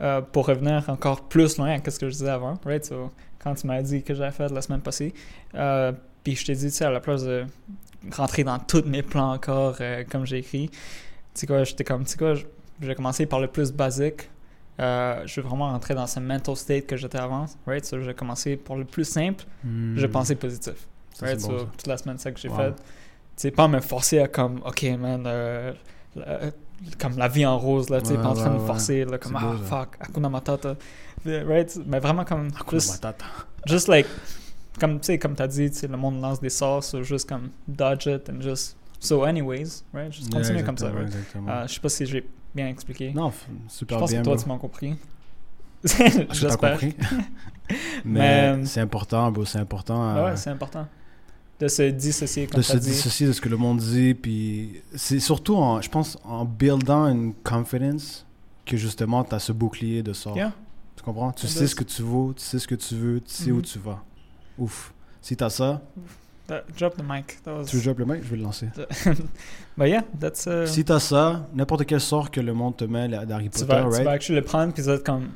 [0.00, 2.84] euh, pour revenir encore plus loin à ce que je disais avant, right?
[2.84, 5.14] So, quand tu m'as dit que j'avais fait la semaine passée,
[5.54, 7.44] euh, puis je t'ai dit, tu sais, à la place de
[8.14, 10.76] rentrer dans tous mes plans encore, euh, comme j'ai écrit, tu
[11.34, 12.34] sais quoi, j'étais comme, tu sais quoi,
[12.80, 14.28] vais commencer par le plus basique.
[14.78, 17.84] Euh, je vais vraiment rentrer dans ce mental state que j'étais avant, right?
[17.84, 20.10] So, je vais commencer par le plus simple, je Hmm.
[20.10, 20.74] penser positif.
[21.14, 21.40] Ça, right?
[21.40, 22.56] bon, So, toute la semaine, c'est ça que j'ai Wow.
[22.56, 22.72] fait.
[22.72, 22.82] Tu
[23.36, 25.72] sais, pas me forcer à comme, OK, man, euh,
[26.18, 26.50] euh,
[26.98, 28.66] comme la vie en rose, là, tu sais, Ouais, pas en train ouais, de ouais.
[28.66, 30.76] forcer, là, comme, ah, beau, fuck, Hakuna Matata.
[31.24, 31.78] Right?
[31.86, 33.24] Mais vraiment comme, Hakuna juste, Matata.
[33.66, 34.06] just like,
[34.78, 38.06] comme, tu sais, comme t'as dit, le monde lance des sorts, so juste comme, dodge
[38.06, 40.12] it and just, so anyways, right?
[40.12, 41.10] Juste Yeah, continuer comme ça, right?
[41.48, 43.12] Euh, je sais pas si j'ai bien expliqué.
[43.12, 44.20] Non, f- je super pense bien.
[44.20, 44.42] que toi, bro.
[44.42, 44.94] tu m'as compris.
[45.84, 46.72] J'espère.
[46.72, 46.96] compris?
[48.04, 50.14] Mais Mais- c'est important, bro, c'est important.
[50.14, 50.86] Ouais, euh, c'est important.
[51.58, 52.88] De se dissocier, comme de se dit.
[52.90, 57.06] dissocier de ce que le monde dit, puis c'est surtout, en, je pense, en buildant
[57.06, 58.26] une confidence
[58.66, 60.36] que justement, tu as ce bouclier de sort.
[60.36, 60.52] Yeah.
[60.96, 61.32] Tu comprends?
[61.32, 63.56] Tu sais ce que tu vaux, tu sais ce que tu veux, tu sais où
[63.56, 63.62] Mhm.
[63.62, 64.02] tu vas.
[64.58, 64.92] Ouf.
[65.22, 65.82] Si t'as ça,
[66.48, 67.42] That- drop the mic.
[67.44, 67.64] That was...
[67.66, 68.68] tu veux drop le mic, je vais le lancer.
[69.76, 70.46] But yeah, that's...
[70.46, 73.66] uh, Si t'as ça, n'importe quel sort que le monde te met d'Harry tu, Potter,
[73.66, 74.04] vas, tu right?
[74.04, 75.28] vas actually le prendre puis tu vas être comme...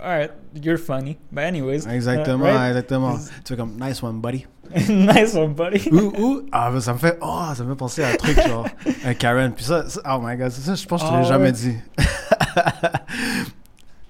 [0.00, 0.30] Alright,
[0.62, 1.16] you're funny.
[1.30, 1.86] But anyways...
[1.88, 2.68] Exactement, uh, right?
[2.70, 3.16] exactement.
[3.44, 4.46] Tu fais comme, nice one, buddy.
[4.88, 5.88] nice one, buddy.
[5.92, 8.66] ou, ou, ah, ça me fait, oh, ça me fait penser à un truc genre,
[9.04, 9.52] un Karen.
[9.52, 11.44] Puis ça, ça- oh my god, ça, je pense que je te l'ai Ah, jamais
[11.46, 11.52] ouais.
[11.52, 11.76] dit.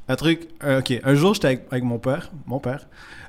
[0.08, 2.86] un truc, euh, ok, un jour j'étais avec, avec mon père, mon père,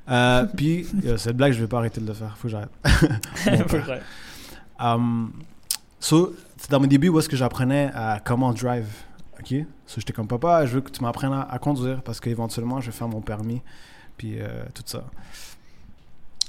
[0.10, 2.70] euh, puis euh, cette blague, je vais pas arrêter de le faire, faut que j'arrête.
[3.68, 4.00] Faut que.
[4.84, 5.32] Um,
[6.00, 8.88] so, c'est dans mes débuts où est-ce que j'apprenais à comment drive.
[9.40, 9.54] Ok?
[9.86, 12.88] So, j'étais comme papa, je veux que tu m'apprennes à, à conduire parce qu'éventuellement je
[12.88, 13.62] vais faire mon permis.
[14.18, 15.04] Puis euh, tout ça.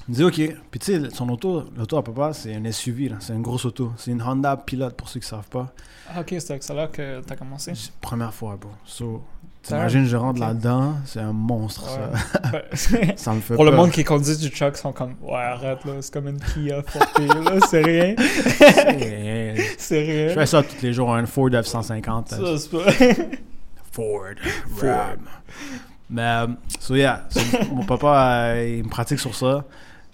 [0.09, 0.57] Il me dit ok.
[0.71, 3.17] Puis tu sais, son auto, l'auto à papa, c'est un SUV, là.
[3.21, 3.93] c'est une grosse auto.
[3.97, 5.73] C'est une Honda Pilot pour ceux qui savent pas.
[6.09, 7.75] Ah, ok, c'est avec ça là que t'as commencé?
[7.75, 8.71] C'est la Première fois, bro.
[8.85, 9.23] So?
[9.65, 12.11] T'imagines, je rentre là-dedans, c'est un monstre ça.
[12.53, 12.65] Ouais.
[12.93, 15.35] Ben, Ça me fait Pour le monde qui conduit du truck, ils sont comme Ouais,
[15.35, 18.15] arrête là, c'est comme une Kia Forte, là, c'est rien.
[18.19, 20.35] C'est- c'est Je rien.
[20.35, 22.29] fais ça tous les jours, un Ford F-150.
[22.29, 22.93] Ça, c'est pas.
[23.93, 24.35] Ford,
[24.77, 24.91] Ford.
[24.91, 25.19] Ram.
[26.11, 26.47] Mais, euh,
[26.81, 27.41] so yeah, so,
[27.73, 29.65] mon papa, euh, il me pratique sur ça.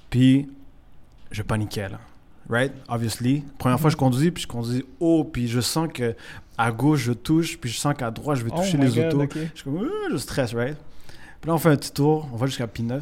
[0.09, 0.49] Puis,
[1.31, 1.99] je paniquais, là.
[2.49, 2.73] Right?
[2.89, 3.45] Obviously.
[3.59, 6.15] Première fois, je conduis, puis je conduis haut, puis je sens que
[6.67, 9.15] à gauche, je touche, puis je sens qu'à droite, je vais Oh toucher les God,
[9.15, 9.29] autos.
[9.35, 10.77] Je suis comme, Euh, je stresse, right?
[11.41, 13.01] Puis là, on fait un petit tour, on va jusqu'à P9.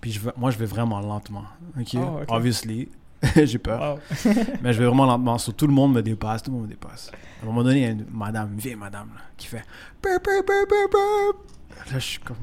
[0.00, 1.44] Puis je vais- moi, je vais vraiment lentement.
[1.78, 1.94] OK?
[1.96, 2.20] Oh.
[2.28, 2.88] Obviously.
[3.34, 3.94] J'ai peur.
[4.24, 4.30] Wow.
[4.62, 5.38] Mais je vais vraiment lentement.
[5.38, 7.10] So, tout le monde me dépasse, tout le monde me dépasse.
[7.40, 9.64] À un moment donné, il y a une madame, une vieille madame, là, qui fait
[10.02, 11.90] Burp, burp, burp, burp, burp.
[11.92, 12.36] Là, je suis comme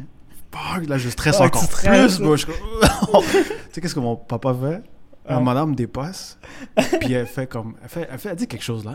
[0.51, 2.37] Fuck, là, je stresse Ouais, encore tu stresses, plus.
[2.37, 2.51] Je tu
[3.71, 4.83] sais, qu'est-ce que mon papa fait?
[5.27, 5.43] La Ouais.
[5.43, 6.37] madame me dépasse,
[6.99, 7.75] puis elle fait comme.
[7.81, 8.93] Elle, fait, elle, fait, elle dit quelque chose là.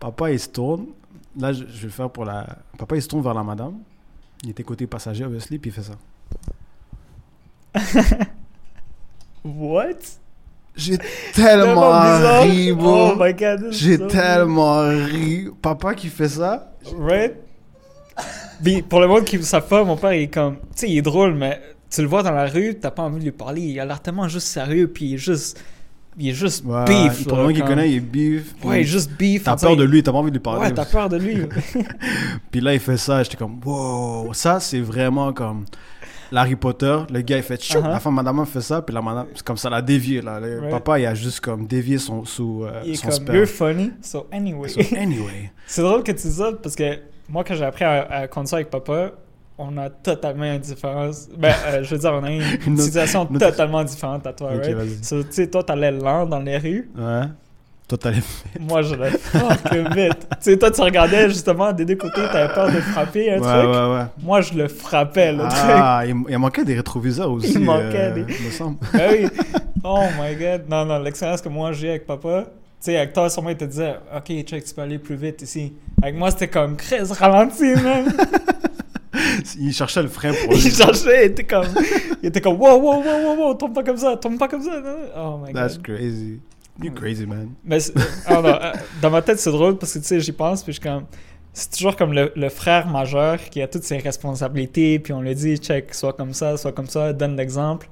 [0.00, 0.86] Papa, il se tourne.
[1.38, 2.46] Là, je, je vais faire pour la.
[2.76, 3.74] Papa, il se tourne vers la madame.
[4.42, 5.94] Il était côté passager, obviously, puis il fait ça.
[9.44, 10.18] What?
[10.74, 10.98] J'ai
[11.34, 13.12] tellement ri, bro.
[13.12, 13.70] Oh my god.
[13.70, 15.48] this is J'ai so tellement ri.
[15.60, 16.72] Papa qui fait ça.
[16.98, 17.34] Right?
[18.62, 20.56] Puis pour le monde qui ne savent pas, mon père il est comme.
[20.56, 21.60] Tu sais, il est drôle, mais
[21.90, 23.62] tu le vois dans la rue, t'as pas envie de lui parler.
[23.62, 25.62] Il a l'air tellement juste sérieux, puis il est juste.
[26.20, 27.24] Il est juste Ouais, beef.
[27.26, 28.54] Pour là, le monde qui comme- connaît, il est beef.
[28.62, 29.42] Ouais, il est juste beef.
[29.44, 30.60] T'as peur de lui, t'as pas envie de lui parler.
[30.60, 31.38] Ouais, t'as peur de lui.
[32.50, 35.64] Puis là, il fait ça, j'étais comme, wow, ça, c'est vraiment comme
[36.32, 36.98] l'Harry Potter.
[37.12, 37.88] Le gars, il fait chou, Uh-huh.
[37.88, 40.38] la femme, madame, fait ça, puis la madame, c'est comme ça, l'a dévié, là.
[40.40, 40.70] Le Right.
[40.70, 43.36] Papa, il a juste comme dévié son, sous, euh, il est son comme, sperme.
[43.38, 43.90] you're funny.
[44.02, 44.68] So anyway.
[44.68, 45.50] So, anyway.
[45.66, 48.54] C'est drôle que tu dis ça parce que moi, quand j'ai appris à, à conduire
[48.56, 49.12] avec papa,
[49.62, 51.28] on a totalement une différence.
[51.36, 55.04] Ben, euh, je veux dire, on a une, situation autre- totalement différente à toi, right?
[55.04, 56.90] So, tu sais, toi, t'allais lent dans les rues.
[56.96, 57.22] Ouais.
[57.86, 58.22] Toi, t'allais.
[58.60, 60.18] Moi, je l'ai fuck vite.
[60.30, 63.40] Tu sais, toi, tu regardais justement des deux côtés, t'avais peur de frapper un Ouais,
[63.40, 63.70] truc.
[63.70, 64.04] ouais, ouais.
[64.22, 65.52] Moi, je le frappais, le truc.
[65.52, 67.52] Ah, il, il manquait des rétroviseurs aussi.
[67.52, 68.76] Il manquait euh, des- me semble.
[68.94, 69.28] Ben oui.
[69.82, 70.62] Oh my god.
[70.68, 73.64] Non, non, l'expérience que moi j'ai avec papa, tu sais, avec toi, sûrement, il te
[73.64, 75.72] disait, OK, check, tu peux aller plus vite ici.
[76.02, 78.12] Avec moi, c'était comme, Chris, ralenti, man.
[79.58, 80.70] Il cherchait le frein pour il lui.
[80.70, 81.66] cherchait, il était comme,
[82.22, 84.62] il était comme, wow, wow, wow, wow, wow, tombe pas comme ça, tombe pas comme
[84.62, 84.82] ça.
[85.16, 85.84] Oh my That's god.
[85.84, 86.40] crazy.
[86.82, 87.50] You crazy, man.
[87.64, 87.78] Mais
[88.30, 88.72] non, euh,
[89.02, 91.04] dans ma tête, c'est drôle parce que tu sais, j'y pense, puis je suis comme,
[91.52, 95.34] c'est toujours comme le, le frère majeur qui a toutes ses responsabilités, puis on lui
[95.34, 97.88] dit, check, soit comme ça, soit comme ça, donne l'exemple.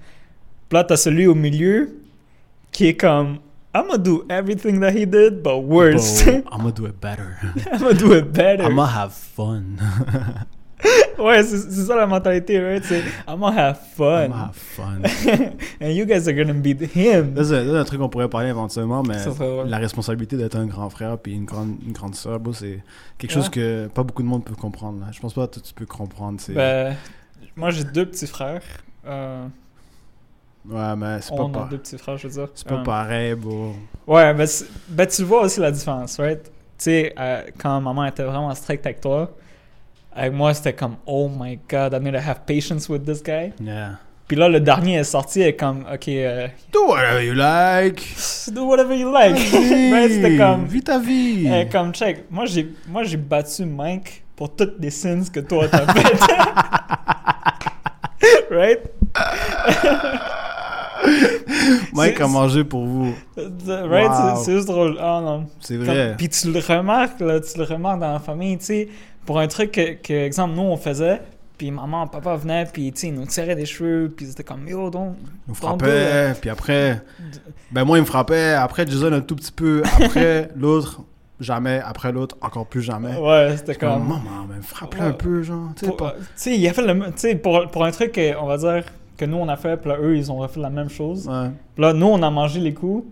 [0.68, 1.98] Puis là, t'as celui au milieu
[2.72, 3.38] qui est comme,
[3.74, 6.24] I'm gonna do everything that he did, but worse.
[6.24, 7.36] Bro, I'm gonna do it better.
[7.70, 8.64] I'm gonna do it better.
[8.64, 9.76] I'm gonna have fun.
[11.18, 12.84] Ouais, c'est ça la mentalité, right?
[12.84, 14.24] C'est I'm gonna have fun.
[14.26, 15.02] I'm gonna have fun.
[15.80, 17.34] And you guys are gonna beat him.
[17.42, 19.16] C'est un truc qu'on pourrait parler éventuellement, mais
[19.66, 22.80] la responsabilité d'être un grand frère puis une grande, une grande soeur, c'est
[23.18, 25.00] quelque chose que pas beaucoup de monde peut comprendre.
[25.00, 25.06] là.
[25.10, 26.40] Je pense pas que tu peux comprendre.
[26.40, 26.94] c'est- Ben,
[27.56, 28.62] moi, j'ai deux petits frères.
[29.04, 29.44] Euh,
[30.68, 32.48] ouais, mais c'est pas, on a pa- deux petits frères, je veux dire.
[32.54, 33.72] c'est pas Euh, pareil, bro.
[34.06, 36.42] Ouais, ben, c'est- ben, tu vois aussi la différence, right?
[36.44, 39.32] Tu sais, euh, quand maman était vraiment stricte avec toi,
[40.18, 43.52] avec moi, c'était comme, oh my god, I need to have patience with this guy.
[43.60, 43.98] Yeah.
[44.26, 48.02] Puis là, le dernier est sorti et comme, ok, euh, Do whatever you like.
[48.52, 49.36] do whatever you like.
[49.36, 50.10] right?
[50.10, 51.48] C'était comme, Vis ta vie.
[51.50, 55.66] eh, comme, check, moi, j'ai, moi, j'ai battu Mike pour toutes les sins que toi
[55.68, 56.20] t'as faites.
[58.50, 58.80] right?
[61.92, 63.14] Mike a mangé pour vous.
[63.36, 64.10] Right?
[64.10, 64.42] Wow.
[64.44, 64.96] C'est, juste drôle.
[65.00, 65.46] Ah non.
[65.60, 66.14] C'est vrai.
[66.18, 68.88] Puis tu le remarques, là, tu le remarques dans la famille, tu sais,
[69.28, 71.20] pour un truc que, que, exemple, nous, on faisait,
[71.58, 75.16] puis maman, papa venaient, puis, ils nous tiraient des cheveux, puis c'était comme, yo, donc...
[75.46, 77.02] Do frappait, puis après,
[77.70, 81.02] ben moi il me frappait, après Jason un tout petit peu, après l'autre,
[81.40, 83.14] jamais, après l'autre, encore plus jamais.
[83.18, 85.06] Ouais, c'était Comme, maman, ben frappe-le Ouais.
[85.08, 86.14] un peu, genre, tu sais pas.
[86.16, 88.84] euh, il a fait le même- Tu sais, pour, pour un truc, on va dire,
[89.18, 91.28] que nous, on a fait, puis là, eux, ils ont refait la même chose.
[91.28, 91.50] Ouais.
[91.74, 93.04] Puis là, nous, on a mangé les coups,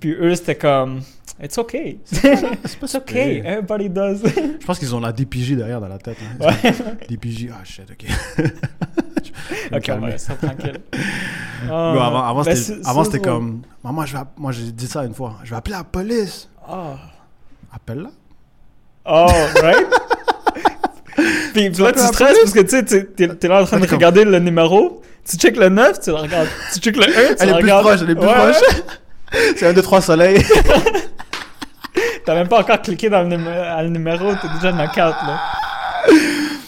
[0.00, 1.02] puis eux, c'était comme...
[1.40, 1.98] It's okay.
[2.04, 2.30] C'est
[2.78, 3.42] pas It's okay.
[3.44, 4.20] Everybody does.
[4.60, 6.16] Je pense qu'ils ont la DPJ derrière dans la tête.
[6.22, 6.46] hein.
[6.46, 6.72] ouais.
[7.08, 8.06] DPJ, ah shit, ok.
[9.72, 10.06] Ok, calmer.
[10.08, 10.78] ouais, ça tranquille.
[11.68, 15.36] Avant, avant, Ben, c'était, comme, maman, je vais, app- moi j'ai dit ça une fois,
[15.44, 16.48] je vais appeler la police.
[16.68, 16.96] Ah.
[17.74, 18.10] Appelle-la.
[19.06, 19.26] Oh,
[19.62, 19.86] right?
[21.54, 23.86] Puis, puis là, tu stresses parce que tu sais, t'es- t'es là en train de
[23.86, 25.02] regarder le numéro.
[25.28, 26.48] Tu checkes le 9, tu le regardes.
[26.72, 27.86] Tu checkes le 1, tu Elle le est plus regardes.
[27.86, 28.82] proche, elle est plus Ouais, proche.
[29.56, 30.42] C'est un, deux, trois soleils.
[32.24, 35.40] T'as même pas encore cliqué dans le, numé- à le numéro, t'es déjà knockout, là.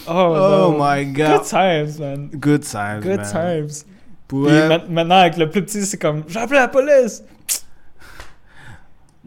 [0.07, 0.77] Oh, Oh no.
[0.79, 1.43] my Good god.
[1.43, 2.29] times, man.
[2.33, 3.31] Good times, Good man.
[3.31, 3.83] times.
[4.27, 7.23] Pour Puis elle- ma- maintenant, avec le plus petit, c'est comme, j'ai appelé la police.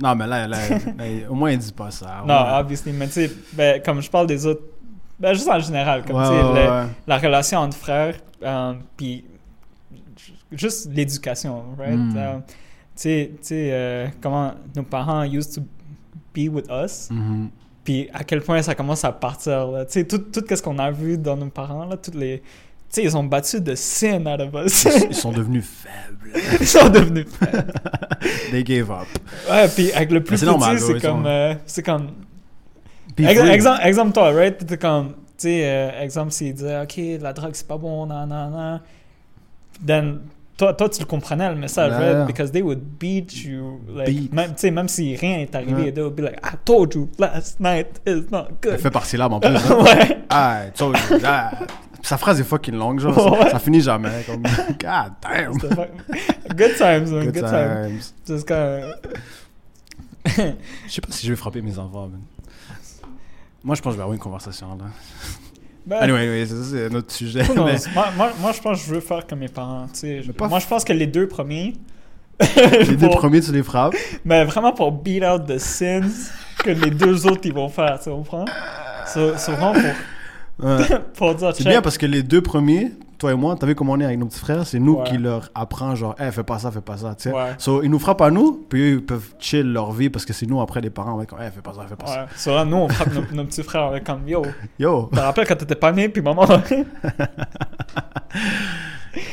[0.00, 2.22] Non, mais là, là, là, au moins, il dit pas ça.
[2.26, 4.62] Non, obviously, mais tu sais, ben, comme je parle des autres,
[5.18, 9.24] ben, juste en général, comme Ouais, tu sais, ouais, la relation entre frères, euh, puis
[10.52, 11.96] juste l'éducation, right?
[11.98, 12.14] Mm.
[12.16, 12.38] Euh,
[13.02, 15.60] sais, tu sais, euh, comment nos parents used to
[16.34, 17.50] be with us, Mhm.
[17.84, 19.66] Puis à quel point ça commence à partir.
[19.68, 19.86] là.
[19.86, 22.40] Tu sais, tout, tout ce qu'on a vu dans nos parents, là, toutes les.
[22.40, 22.44] Tu
[22.90, 24.84] sais, ils ont battu de sin out of us.
[25.10, 26.38] Ils sont devenus faibles.
[26.60, 27.72] ils sont devenus faibles.
[28.50, 29.06] They gave up.
[29.50, 31.24] Ouais, puis avec le plus petit, c'est comme.
[31.26, 32.08] euh, c'est comme.
[33.16, 34.66] Ex- exemple, exemple, toi, right?
[34.66, 35.08] T'es comme.
[35.10, 35.14] Tu
[35.48, 38.80] sais, euh, exemple, s'il disait, OK, la drogue, c'est pas bon, nan, nan, nan.
[39.86, 40.20] Then,
[40.58, 42.12] toi, toi, tu le comprenais, le message, Ouais.
[42.14, 42.26] right?
[42.26, 43.80] Because they would beat you.
[43.88, 44.32] Like, Beat.
[44.34, 45.92] Même, tu sais, même si rien est arrivé, Ouais.
[45.92, 48.80] they would be like, I told you last night is not Elle good.
[48.80, 49.48] fait par syllabes en plus.
[49.56, 49.82] hein.
[49.84, 50.18] ouais.
[50.28, 51.52] Ah, I told you that.
[52.02, 53.14] Sa phrase est fucking longue, genre.
[53.14, 53.50] ça- Ouais.
[53.50, 54.24] Ça, finit jamais.
[54.26, 54.42] Comme,
[54.80, 55.52] God damn.
[56.56, 57.24] Good times, man.
[57.24, 57.88] Good Good, times.
[57.88, 58.14] times.
[58.26, 58.94] Just comme.
[60.26, 60.32] Je
[60.92, 62.20] sais pas si je vais frapper mes enfants, man.
[63.64, 64.84] Moi, je pense que je vais avoir une conversation, là.
[65.88, 67.42] Ben, Anyway, anyway, ça, c'est un autre sujet.
[67.56, 69.86] mais- moi, moi, moi, je pense que je veux faire comme mes parents.
[70.36, 71.72] pas Moi, je pense que les deux premiers.
[72.86, 73.94] Les deux premiers, tu les frappes?
[74.24, 76.30] Mais vraiment pour beat out the sins
[76.62, 78.44] que les deux autres ils vont faire, tu comprends?
[79.06, 79.20] C'est
[79.52, 80.84] vraiment pour, Ouais.
[81.14, 83.92] pour dire C'est bien parce que les deux premiers, toi et moi, t'as vu comment
[83.94, 85.04] on est avec nos petits frères, c'est nous Ouais.
[85.10, 87.32] qui leur apprend genre, hey, fais pas ça, fais pas ça, tu sais.
[87.34, 87.54] Ouais.
[87.58, 90.32] So, ils nous frappent à nous, puis eux, ils peuvent chill leur vie parce que
[90.32, 92.22] c'est nous après les parents, on va comme, hey, fais pas ça, fais pas ça.
[92.22, 92.28] Ouais.
[92.36, 94.44] So là, nous, on frappe nos, nos petits frères avec comme yo.
[94.78, 95.08] Yo!
[95.10, 96.46] Tu te rappelles quand t'étais pas né, puis maman?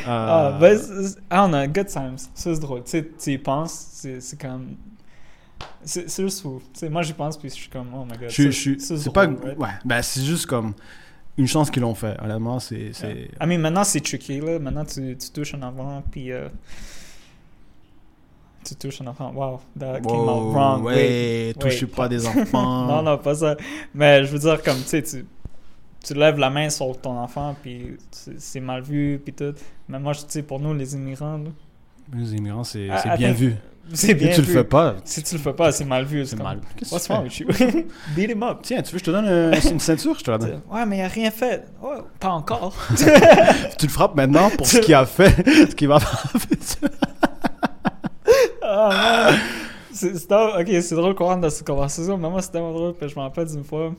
[0.07, 2.17] ah, c'est- ah, on a good times.
[2.33, 2.83] Ça, c'est drôle.
[2.83, 4.75] Tu sais, y penses, c'est comme.
[5.83, 6.61] C'est juste fou.
[6.73, 8.29] Tu sais, moi, j'y pense, puis je suis comme, oh my god.
[8.29, 9.59] c'est pas, drôle, right?
[9.59, 10.73] ouais, ben c'est juste comme
[11.37, 13.29] une chance qu'ils l'ont fait, honnêtement, c'est, c'est.
[13.41, 14.57] I mean, maintenant, c'est tricky, là.
[14.59, 16.31] Maintenant, tu, tu touches un enfant, puis...
[16.31, 16.47] euh,
[18.67, 19.31] tu touches un enfant.
[19.33, 20.83] Wow, that came out wrong.
[20.83, 21.95] ouais, Wait, touchez wait.
[21.95, 22.87] pas des enfants.
[22.87, 23.55] non, non, pas ça.
[23.93, 25.25] Mais je veux dire, comme, tu sais, tu,
[26.03, 29.53] tu lèves la main sur ton enfant, puis c'est mal vu, puis tout.
[29.87, 31.49] Mais moi, tu sais, pour nous, les immigrants, là,
[32.13, 33.55] Les immigrants, c'est, Ah, c'est bien vu.
[33.93, 36.25] C'est bien tu le fais pas, Si tu le fais pas, c'est mal vu.
[36.25, 36.59] c'est mal.
[36.75, 37.47] Qu'est-ce What's que tu wrong with you?
[38.15, 38.59] Beat him up.
[38.63, 40.15] Tiens, tu veux que je te donne un- une ceinture?
[40.17, 40.61] Je te la donne.
[40.71, 41.65] Ouais, mais il a rien fait.
[41.81, 42.75] Ouais, pas encore.
[43.77, 45.29] Tu le frappes maintenant pour ce qu'il a fait,
[45.69, 46.31] ce qu'il va faire.
[48.61, 48.89] Ah,
[49.31, 49.39] man.
[49.93, 50.59] C'est c'est drôle.
[50.61, 52.17] Ok, c'est drôle qu'on rentre dans cette conversation.
[52.17, 52.93] Mais moi, c'était tellement drôle.
[52.95, 53.93] Puis je me rappelle d'une fois.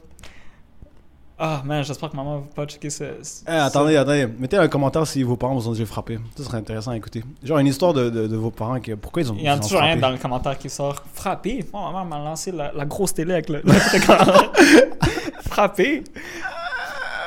[1.38, 3.04] Ah, man, j'espère que maman va pas checker ce.
[3.22, 4.26] ce- Eh, attendez, attendez.
[4.38, 6.18] Mettez un commentaire si vos parents vous ont déjà frappé.
[6.34, 7.22] Ça serait intéressant à écouter.
[7.44, 8.80] Genre une histoire de, de, de vos parents.
[8.80, 11.02] Qui, pourquoi ils ont, Il y en a toujours rien dans le commentaire qui sort.
[11.12, 11.62] Frappé?
[11.74, 13.62] Moi, maman m'a lancé la, la grosse télé avec le.
[15.48, 16.04] Frappé?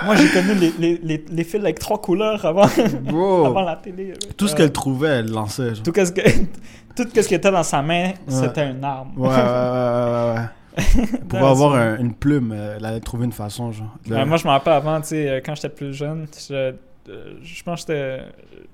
[0.06, 2.65] Moi, j'ai connu les, les, les, les fils avec trois couleurs avant,
[3.02, 4.13] Bro, avant la télé.
[4.38, 5.76] tout ce Euh, qu'elle trouvait, elle lançait.
[5.76, 5.84] Genre.
[5.84, 6.22] Tout ce que,
[6.95, 9.10] tout ce qui était dans sa main, c'était une arme.
[9.17, 10.45] Ouais, ouais, ouais, ouais, ouais.
[11.30, 13.96] That's avoir un- une plume, euh, elle allait trouver une façon, genre.
[14.06, 16.54] de- Ouais, moi, je me rappelle avant, tu sais, euh, quand j'étais plus jeune, je,
[16.54, 18.22] euh, je pense que j'étais.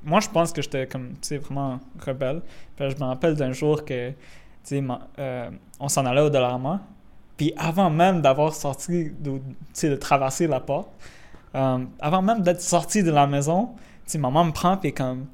[0.03, 2.41] Moi, je pense que j'étais comme, tu sais, vraiment rebelle.
[2.75, 4.15] Puis je me rappelle d'un jour que, tu
[4.63, 4.83] sais,
[5.19, 6.81] euh, on s'en allait au Dollarama.
[7.37, 10.89] Puis avant même d'avoir sorti, de, traverser la porte,
[11.53, 13.69] euh, avant même d'être sorti de la maison,
[14.05, 15.25] tu sais, maman me prend, puis comme,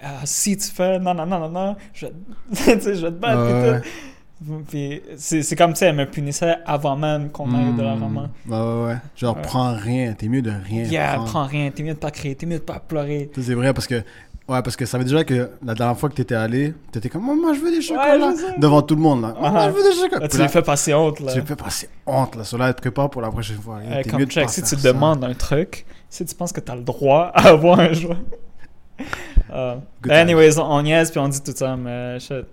[0.00, 2.06] Ah, si tu fais, non, non, non, non, non, je,
[2.52, 3.88] je vais te battre, Ouais, tout.
[5.16, 7.76] C'est comme, sais, elle me punissait avant même qu'on aille au Hmm.
[7.76, 8.30] Dollarama.
[8.48, 8.96] Ouais, ouais, ouais.
[9.16, 9.42] Genre, Ouais.
[9.42, 10.12] prends rien.
[10.12, 10.84] T'es mieux de rien.
[10.84, 11.24] Yeah, prendre.
[11.28, 13.30] prends rien, t'es mieux de pas crier, t'es mieux de pas pleurer.
[13.34, 13.96] Ça, c'est vrai parce que.
[14.48, 17.22] Ouais, parce que ça veut déjà que la dernière fois que t'étais allé, t'étais comme,
[17.22, 18.32] moi, je veux des chocolats.
[18.56, 19.34] devant tout le monde, là.
[19.38, 20.20] Moi, je veux des chocolats.
[20.20, 21.32] Là, tu lui fais passer honte, là.
[21.34, 22.42] Tu fais passer honte, là.
[22.58, 23.80] Là, elle te prépare pour la prochaine fois.
[23.84, 26.60] Euh, comme mieux de check, si tu te demandes un truc, si tu penses que
[26.60, 28.16] t'as le droit à avoir un jouet.
[30.02, 32.46] Good anyways, on, on niaise puis on dit tout ça, mais shit,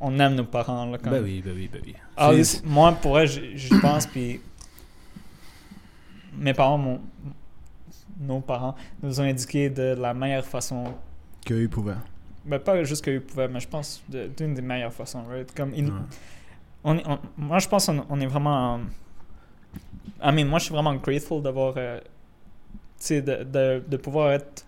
[0.00, 1.94] on aime nos parents, là, quand Ben oui, ben oui, ben oui.
[2.16, 2.30] Ah,
[2.64, 4.40] moi, pour vrai, j'y pense, puis
[6.38, 7.00] mes parents, m'ont-
[8.20, 10.84] nos parents, nous ont indiqué de la meilleure façon
[11.44, 11.94] Qu'eux, ils pouvaient.
[12.44, 15.52] Ben, pas juste qu'ils pouvaient, mais je pense de- d'une des meilleures façons, right?
[15.54, 15.92] Comme ils- Ouais.
[16.84, 18.80] on, moi, je pense qu'on on est vraiment...
[20.22, 21.74] I mean, moi, je suis vraiment grateful d'avoir...
[21.76, 24.64] euh, tu sais, de, de, de pouvoir être...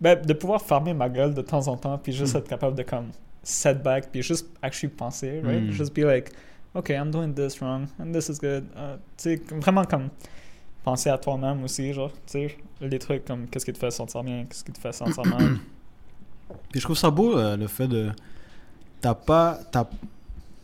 [0.00, 2.38] Ben, de pouvoir fermer ma gueule de temps en temps, puis juste Mm.
[2.38, 3.10] être capable de, comme,
[3.42, 5.62] set back, puis juste actually penser, right?
[5.62, 5.70] Mm.
[5.72, 6.32] Just be like,
[6.74, 8.64] OK, I'm doing this wrong, and this is good.
[8.76, 10.10] Uh, tu sais, vraiment comme
[10.84, 14.22] penser à toi-même aussi, genre, tu sais, les trucs comme qu'est-ce qui te fait sentir
[14.22, 15.58] bien, qu'est-ce qui te fait sentir mal.
[16.70, 18.10] Puis je trouve ça beau, euh, le fait de.
[19.00, 19.58] T'as pas.
[19.70, 19.84] T'as...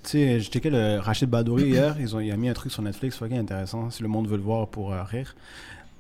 [0.03, 2.71] Tu sais, j'ai checké le Rachid Badouri hier, ils ont, il a mis un truc
[2.73, 5.35] sur Netflix, fucking intéressant, si le monde veut le voir pour euh, rire.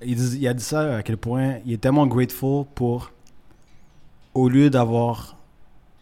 [0.03, 3.11] Il, dis- il a dit ça à quel point il est tellement grateful pour.
[4.35, 5.37] Au lieu d'avoir.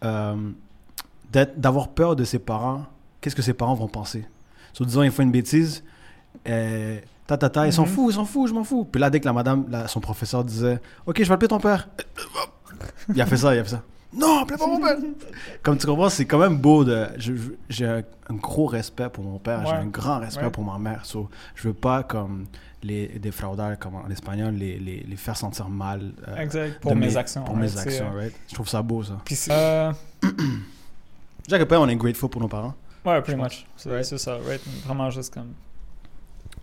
[0.03, 0.35] euh,
[1.31, 2.85] d'avoir peur de ses parents,
[3.21, 4.25] qu'est-ce que ses parents vont penser?
[4.73, 5.83] So, disons, il fait une bêtise,
[6.47, 7.89] euh, ta, ta, ta, ils s'en Mhm.
[7.89, 8.85] foutent, ils s'en foutent, je m'en fous.
[8.85, 11.59] Puis là, dès que la madame, la- son professeur disait Ok, je vais appeler ton
[11.59, 11.87] père,
[13.15, 13.81] il a fait ça, il a fait ça.
[14.13, 14.95] Non, appelez pas mon père!
[15.61, 17.05] Comme tu comprends, c'est quand même beau de.
[17.67, 20.51] J'ai un, un gros respect pour mon père, j'ai un grand respect Ouais.
[20.51, 21.05] pour ma mère.
[21.05, 22.45] So, je veux pas, comme
[22.81, 26.13] les défraudeurs, comme en espagnol, les, les, les faire sentir mal.
[26.29, 26.79] euh, Exact.
[26.79, 27.43] Pour mes, mes- actions.
[27.43, 28.33] Pour ouais, mes actions, right?
[28.47, 29.17] Je trouve ça beau, ça.
[29.25, 29.91] Puis c'est- euh,
[31.47, 32.73] Déjà, que on est grateful pour nos parents.
[33.05, 33.65] ouais, pretty much.
[33.75, 34.03] C'est Right.
[34.03, 34.61] ça, right?
[34.85, 35.53] Vraiment juste comme.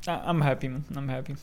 [0.07, 0.83] Ah, I'm happy, man.
[0.97, 1.35] I'm happy.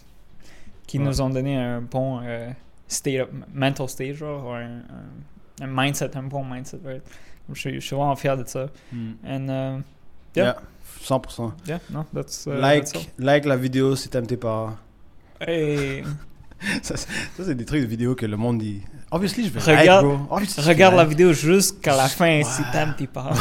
[0.88, 1.06] Qui Ouais.
[1.06, 2.49] nous ont donné un bon euh,
[2.88, 7.04] state of, mental state, genre, ou un, un, un mindset, un bon mindset, right?
[7.54, 8.67] Je, suis- je suis vraiment fier de ça.
[9.25, 9.82] And, uh,
[10.36, 10.45] Yeah.
[10.45, 10.56] Yeah,
[11.02, 11.54] 100%.
[11.65, 13.02] yeah, no, that's, uh, like, that's all.
[13.25, 14.75] like la vidéo si t'aimes tes parents.
[15.39, 16.04] Hey,
[16.82, 18.82] Ça, c'est- ça, c'est des trucs de vidéo que le monde dit.
[19.12, 20.28] Obviously, je vais Regarde- like, bro.
[20.36, 21.10] Obviously, regarde la like.
[21.10, 23.34] vidéo jusqu'à la fin si t'aimes tes parents.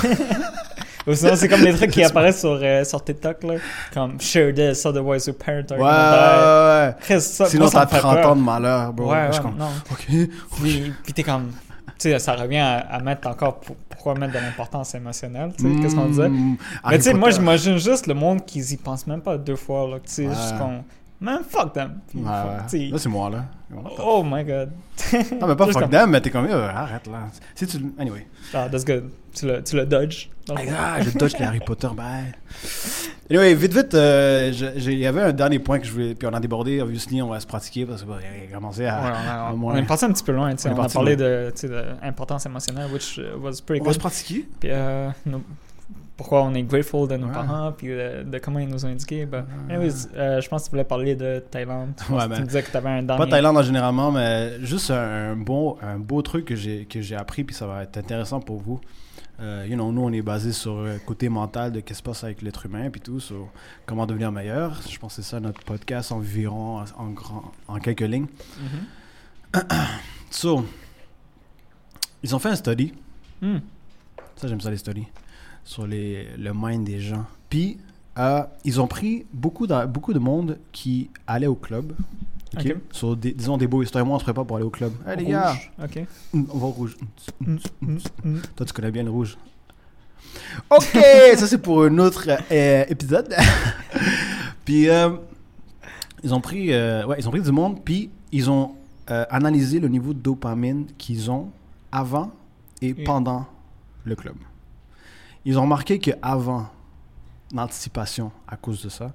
[1.06, 3.54] Ou sinon, c'est comme les trucs qui apparaissent sur, euh, sur TikTok, là.
[3.94, 7.50] Comme share this, otherwise your parent are Ouais, ouais, Chris, ça, ouais.
[7.50, 8.30] Sinon, t'as me fait 30 peur.
[8.32, 9.10] ans de malheur, bro.
[9.10, 9.68] Ouais, Je ouais, non.
[9.90, 10.06] Ok.
[10.62, 11.50] Puis, puis t'es comme.
[11.98, 13.58] Tu sais, ça revient à, à mettre encore.
[13.60, 16.28] pour- pourquoi mettre de l'importance émotionnelle, tu sais, qu'est-ce qu'on disait.
[16.28, 16.56] Mm,
[16.88, 19.88] Mais tu sais, moi, j'imagine juste le monde qui y pense même pas deux fois,
[19.88, 19.96] là.
[19.96, 20.34] Tu sais, Ouais.
[21.18, 21.24] Qu'on.
[21.24, 22.00] Man, fuck them.
[22.14, 22.88] Ouais, fuck, ouais.
[22.90, 23.44] Là, c'est moi, là.
[23.98, 24.70] Oh my god.
[25.40, 27.28] Non, mais pas Juste fuck comme- them, mais t'es comme, euh, arrête, là.
[27.54, 27.78] Si tu.
[27.98, 28.26] Anyway.
[28.54, 29.10] Ah, that's good.
[29.34, 30.28] Tu le, tu le dodge.
[30.46, 30.72] dans le fond.
[30.76, 32.32] Ah, je dodge les Harry Potter, bye.
[33.30, 36.14] Anyway, vite, vite, euh, il y avait un dernier point que je voulais.
[36.14, 38.16] Puis on a débordé, obviously, on va se pratiquer parce que, bah,
[38.50, 39.00] a commencé à.
[39.02, 40.82] Ouais, on, a- on moins- est parti un petit peu loin, tu sais, On on,
[40.82, 41.26] a parlé loin.
[41.28, 43.94] de, tu sais, de importance émotionnelle, which uh, was pretty On va good.
[43.94, 44.48] se pratiquer.
[44.60, 45.42] Puis euh, nos-
[46.18, 47.32] pourquoi on est grateful de nos Ouais.
[47.32, 48.88] parents, puis de, de comment ils nous ont.
[48.90, 49.26] Ben,
[49.68, 49.74] Ouais.
[49.74, 51.92] anyways, euh, je pense que tu voulais parler de Thaïlande.
[51.96, 53.24] Pense Ouais, ben, tu me disais que tu avais un dernier.
[53.24, 56.54] Pas Thaïlande en généralement, mais juste un, un bon, un beau truc que
[57.00, 58.80] j'ai appris, puis ça va être intéressant pour vous.
[59.40, 62.10] Euh, you know, nous, on est basé sur le côté mental de qu'est-ce qui se
[62.10, 63.46] passe avec l'être humain, puis tout, sur
[63.86, 64.80] comment devenir meilleur.
[64.90, 68.26] Je pense que c'est ça notre podcast environ en, grand, en quelques lignes.
[68.60, 69.62] Mhm.
[70.30, 70.64] So,
[72.22, 72.92] ils ont fait un study,
[73.40, 73.58] Hmm.
[74.36, 75.06] ça j'aime ça les studies,
[75.68, 77.26] sur les, le mind des gens.
[77.50, 77.76] Puis,
[78.18, 81.92] euh, ils ont pris beaucoup de, beaucoup de monde qui allait au club.
[82.56, 82.64] ok?
[82.64, 82.76] Ok.
[82.90, 84.06] Sur des, disons des beaux histoires.
[84.06, 84.94] Moi, on se prépare pour aller au club.
[85.06, 85.54] Hey, les gars.
[85.82, 86.02] Ok.
[86.32, 86.96] On va au rouge.
[88.56, 89.36] Toi, tu connais bien le rouge.
[90.70, 90.84] Ok,
[91.36, 93.34] ça c'est pour un autre euh, épisode.
[94.64, 95.10] puis euh,
[96.22, 98.74] ils ont pris, ouais, ils ont pris du monde, puis ils ont
[99.06, 101.50] analysé le niveau de dopamine qu'ils ont
[101.92, 102.30] avant
[102.80, 103.46] et pendant
[104.04, 104.34] le club.
[105.44, 106.68] Ils ont remarqué que avant
[107.54, 109.12] l'anticipation à cause de ça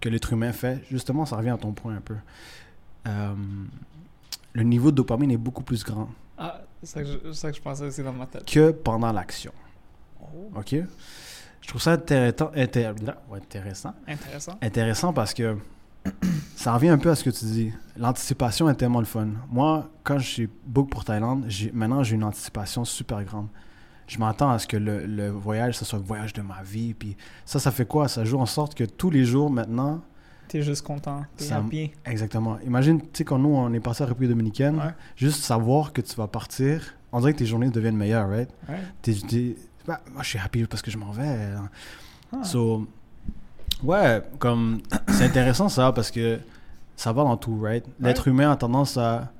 [0.00, 2.16] que l'être humain fait, justement, ça revient à ton point un peu.
[3.06, 3.34] Euh,
[4.52, 6.08] le niveau de dopamine est beaucoup plus grand
[6.38, 8.44] Ah, c'est ça, que je- c'est ça que je pensais aussi dans ma tête.
[8.46, 9.52] que pendant l'action.
[10.20, 10.74] Oh, OK?
[11.60, 13.94] Je trouve ça intéressant, intéressant.
[14.06, 14.58] intéressant.
[14.62, 15.56] Intéressant parce que
[16.56, 17.72] ça revient un peu à ce que tu dis.
[17.96, 19.28] L'anticipation est tellement le fun.
[19.50, 23.48] Moi, quand je suis book pour Thaïlande, maintenant j'ai une anticipation super grande.
[24.06, 26.92] Je m'attends à ce que le, le voyage, ce soit le voyage de ma vie.
[26.94, 28.06] Puis ça, ça fait quoi?
[28.08, 30.00] Ça joue en sorte que tous les jours maintenant,
[30.46, 31.22] T'es juste content.
[31.38, 31.90] T'es Ça happy.
[32.04, 32.58] exactement.
[32.66, 34.92] Imagine, tu sais, quand nous, on est passé à la République dominicaine, Ouais.
[35.16, 38.50] juste savoir que tu vas partir, on dirait que tes journées deviennent meilleures, right?
[38.68, 38.76] Ouais.
[39.00, 41.26] T'es- bah, moi, je suis happy parce que je m'en vais.
[41.26, 41.68] hein.
[42.30, 42.44] Ah.
[42.44, 42.86] So,
[43.82, 46.38] ouais, comme c'est intéressant ça parce que
[46.94, 47.84] ça va dans tout, right?
[47.98, 49.32] L'être humain a tendance à,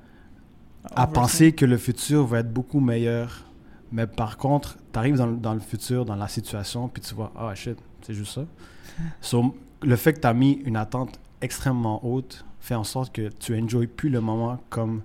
[0.95, 3.43] à penser que le futur va être beaucoup meilleur.
[3.91, 7.13] Mais par contre, tu arrives dans, le- dans le futur, dans la situation, puis tu
[7.15, 8.41] vois, ah shit, c'est juste ça.
[9.21, 13.29] So, le fait que tu as mis une attente extrêmement haute fait en sorte que
[13.29, 15.01] tu enjoys plus le moment comme,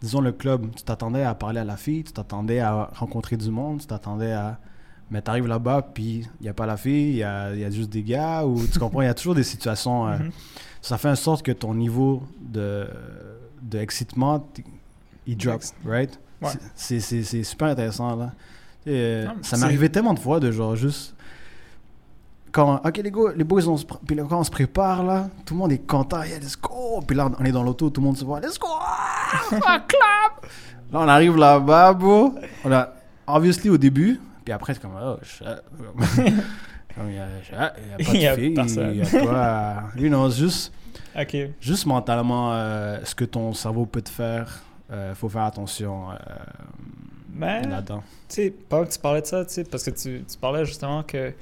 [0.00, 0.74] disons, le club.
[0.74, 4.32] Tu t'attendais à parler à la fille, tu t'attendais à rencontrer du monde, tu t'attendais
[4.32, 4.58] à.
[5.10, 7.64] Mais tu arrives là-bas, puis il n'y a pas la fille, il y a, y
[7.64, 10.08] a juste des gars, ou tu comprends, il y a toujours des situations.
[10.08, 10.30] euh, Mhm.
[10.82, 12.88] ça fait en sorte que ton niveau de,
[13.62, 14.44] de excitement,
[15.26, 16.18] il drop, right?
[16.42, 16.50] Ouais.
[16.74, 18.32] C'est- C'est c'est super intéressant, là.
[18.88, 21.14] Euh, Non, ça arrivé tellement de fois de genre juste...
[22.52, 25.28] Quand, ok les gars, les boys, on se, puis là, quand on se prépare, là,
[25.44, 27.02] tout le monde est content, yeah, let's go!
[27.06, 28.68] Puis là, on est dans l'auto, tout le monde se voit, let's go!
[29.66, 30.46] Ah, clap!
[30.92, 32.34] Là, on arrive là-bas, bro.
[32.64, 32.92] On a,
[33.26, 35.16] obviously, au début, puis après, c'est comme, oh.
[36.94, 38.90] Comme, il y a, a pas de personne.
[38.94, 39.82] il y a pas...
[39.96, 40.72] You know, juste...
[41.18, 41.36] Ok.
[41.60, 46.16] Juste mentalement, euh, ce que ton cerveau peut te faire, euh, faut faire attention euh,
[47.32, 48.02] Mais, là-dedans.
[48.28, 48.54] tu sais,
[48.90, 51.32] tu parlais de ça, tu sais, parce que tu, tu parlais justement que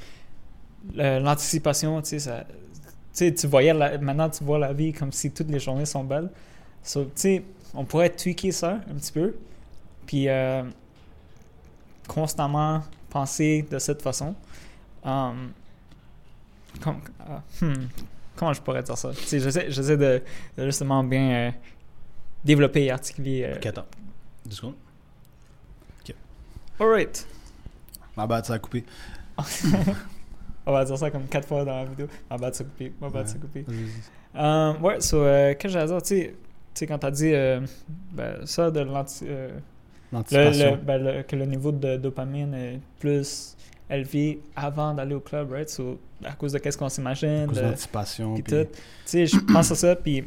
[0.95, 3.34] l'anticipation, tu sais.
[3.34, 6.30] Tu voyais, la- maintenant tu vois la vie comme si toutes les journées sont belles.
[6.82, 9.34] So, tu sais, on pourrait tweaker ça un petit peu,
[10.07, 10.62] puis euh,
[12.09, 14.34] constamment penser de cette façon.
[15.05, 15.53] Um,
[16.82, 17.86] com- ah, hmm,
[18.36, 19.12] comment je pourrais dire ça?
[19.12, 20.22] J'essaie, j'essaie de,
[20.59, 21.51] de justement bien euh,
[22.45, 23.45] développer et articuler.
[23.45, 23.86] euh, Ok, attends.
[24.47, 24.74] Deux secondes.
[26.01, 26.14] Ok.
[26.80, 27.26] Alright.
[28.16, 28.84] Ma bad, ça a coupé.
[30.66, 32.07] On va dire ça comme quatre fois dans la vidéo.
[32.30, 32.92] Ma bad, c'est coupé.
[33.01, 33.34] Ma bad, Ouais.
[33.40, 33.64] coupé.
[33.66, 34.40] Vas-y.
[34.42, 36.03] Euh, ouais, so, euh, qu'est-ce que j'allais dire?
[36.03, 36.34] Tu
[36.74, 37.61] sais- quand t'as dit euh,
[38.12, 39.24] ben, ça de l'anti.
[39.28, 40.70] euh, le- L'anticipation.
[40.72, 43.57] le- ben, le- que le niveau de dopamine est plus
[43.90, 45.68] élevé avant d'aller au club, right?
[45.68, 47.47] So, à cause de qu'est-ce qu'on À s'imagine.
[47.47, 48.34] cause de l'anticipation.
[48.34, 48.64] puis- tout.
[48.72, 50.24] Tu sais, je pense à ça, puis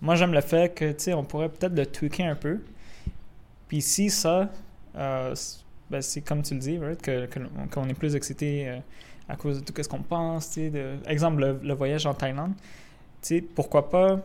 [0.00, 2.58] moi j'aime le fait que, tu sais, on pourrait peut-être le tweaker un peu.
[3.68, 4.50] Puis si ça,
[4.96, 5.34] euh,
[5.90, 7.28] ben, c'est comme tu le dis, right, que,
[7.72, 8.78] qu'on est plus excité euh,
[9.28, 12.14] à cause de tout ce qu'on pense, tu sais, de, exemple le, le voyage en
[12.14, 12.52] Thaïlande,
[13.22, 14.20] tu sais, pourquoi pas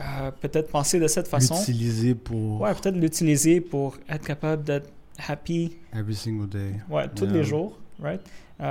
[0.00, 1.54] euh, peut-être penser de cette façon.
[1.58, 4.90] L'utiliser pour Ouais, peut-être l'utiliser pour être capable d'être
[5.28, 6.72] happy, every single day.
[6.88, 7.32] ouais, tous Yeah.
[7.34, 8.20] les jours, right?
[8.58, 8.66] Il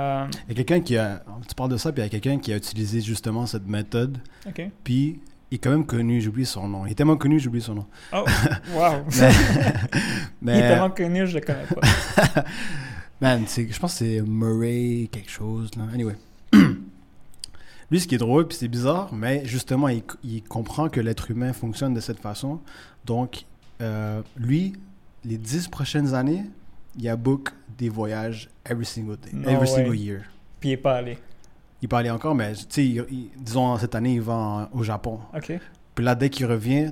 [0.48, 1.22] y a quelqu'un qui a.
[1.48, 4.18] Tu parles de ça, puis il y a quelqu'un qui a utilisé justement cette méthode,
[4.46, 4.68] ok.
[4.82, 5.20] puis
[5.56, 6.86] est quand même connu, j'oublie son nom.
[6.86, 7.86] Il est tellement connu, j'oublie son nom.
[8.12, 8.24] Oh,
[8.74, 9.04] wow!
[10.42, 10.58] Mais.
[10.58, 12.44] Il est tellement connu, je le connais pas.
[13.20, 15.70] man, je pense que c'est Murray quelque chose.
[15.76, 15.84] Là.
[15.92, 16.16] Anyway.
[17.90, 21.30] Lui, ce qui est drôle, puis c'est bizarre, mais justement, il, il comprend que l'être
[21.30, 22.58] humain fonctionne de cette façon.
[23.04, 23.44] Donc,
[23.82, 24.72] euh, lui,
[25.24, 26.44] les dix prochaines années,
[26.98, 29.76] il a book des voyages every single day, No every way.
[29.76, 30.20] single year.
[30.60, 31.18] Puis il est pas allé.
[31.82, 35.18] Il parlait encore, mais il- il- disons, cette année, il va en- au Japon.
[35.36, 35.52] OK.
[35.94, 36.90] Puis là, dès qu'il revient,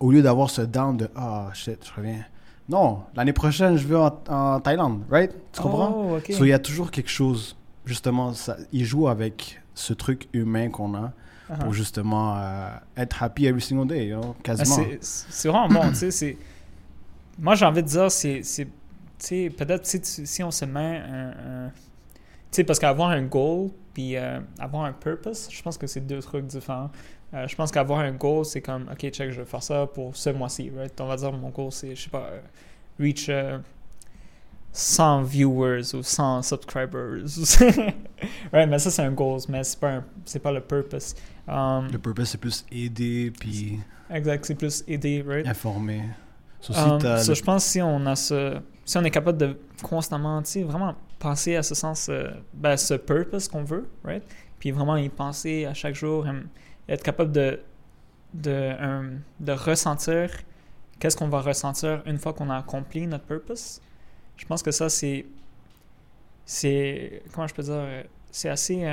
[0.00, 2.24] au lieu d'avoir ce down de Ah, shit, je reviens.
[2.68, 5.32] Non, l'année prochaine, je vais en, en Thaïlande, right?
[5.52, 5.92] Tu comprends?
[5.96, 6.32] Oh, OK.
[6.32, 10.68] So, il y a toujours quelque chose, justement, ça, il joue avec ce truc humain
[10.70, 11.12] qu'on a
[11.50, 11.58] Uh-huh.
[11.58, 14.76] pour justement euh, être happy every single day, you know, Ah, quasiment.
[14.76, 14.98] c'est-
[15.30, 16.38] C'est vraiment bon, tu sais.
[17.38, 18.42] Moi, j'ai envie de dire, c'est.
[18.42, 18.70] c'est- Tu
[19.18, 21.28] sais, peut-être si, on se met un.
[21.30, 21.68] un-
[22.50, 26.00] Tu sais, parce qu'avoir un goal puis euh, avoir un purpose, je pense que c'est
[26.06, 26.90] deux trucs différents.
[27.34, 30.14] Euh, je pense qu'avoir un goal, c'est comme, OK, check, je vais faire ça pour
[30.16, 30.92] ce mois-ci, right?
[31.00, 32.40] On va dire, mon goal, c'est, je sais pas, euh,
[33.00, 33.58] reach euh,
[34.72, 37.24] 100 viewers ou 100 subscribers.
[38.52, 40.04] right, mais ça, c'est un goal, mais c'est pas, un-
[40.42, 41.14] pas le purpose.
[41.46, 43.80] Um, Le purpose, c'est plus aider puis
[44.10, 45.46] exact, c'est plus aider, right?
[45.46, 46.02] informer.
[46.60, 48.58] So, si Um, t'as so, le- je pense que si on a ce,
[48.92, 53.48] si on est capable de constamment, vraiment penser à ce sens, euh, ben, ce purpose
[53.48, 54.22] qu'on veut, right?
[54.58, 56.26] Puis vraiment y penser à chaque jour,
[56.86, 57.58] être capable de,
[58.34, 58.74] de,
[59.40, 60.28] de ressentir
[61.00, 63.80] qu'est-ce qu'on va ressentir une fois qu'on a accompli notre purpose.
[64.36, 65.24] Je pense que ça, c'est,
[66.44, 68.86] c'est, comment je peux dire, c'est assez,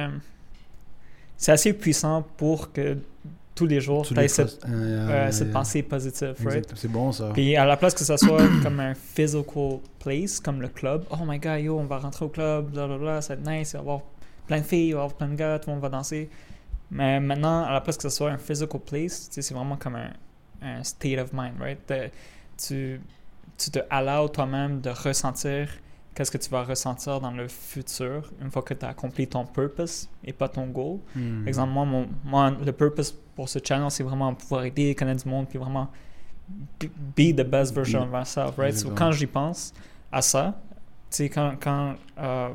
[1.36, 2.97] c'est assez puissant pour que
[3.60, 6.72] tous les jours, tu cette, fois- euh, cette pensée positive, right?
[6.76, 7.30] C'est bon, ça.
[7.34, 11.18] Puis à la place que ça soit comme un physical place, comme le club, oh
[11.26, 13.80] my god, yo, on va rentrer au club, blablabla, ça va être nice, il va
[13.80, 14.01] y avoir
[14.47, 16.30] plein de filles, il va y avoir plein de gars, tout le monde va danser.
[16.89, 20.12] Mais maintenant, à la place que ça soit un physical place, c'est vraiment comme un,
[20.62, 21.80] un state of mind, right?
[22.57, 22.99] Tu,
[23.57, 25.68] tu te allows toi-même de ressentir
[26.20, 29.45] qu'est-ce que tu vas ressentir dans le futur une fois que tu as accompli ton
[29.45, 30.99] purpose et pas ton goal.
[31.15, 31.47] Hmm.
[31.47, 35.30] Exemple, moi, mon, moi, le purpose pour ce channel, c'est vraiment pouvoir aider, connaître du
[35.30, 35.89] monde, puis vraiment
[37.15, 38.76] be, the best version of myself, right?
[38.76, 39.74] So, quand j'y pense
[40.11, 40.61] à ça,
[41.09, 42.49] tu sais, quand, quand euh,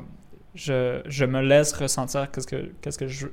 [0.53, 3.25] je, je me laisse ressentir qu'est-ce que, qu'est-ce que je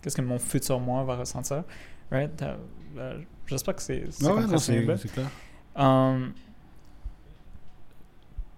[0.00, 1.64] qu'est-ce que mon futur moi va ressentir,
[2.10, 2.40] right?
[2.40, 2.56] Euh,
[2.96, 4.96] euh, J'espère que c'est c'est ouais, non, compréhensible.
[4.96, 5.28] c'est c'est clair.
[5.76, 6.32] Um,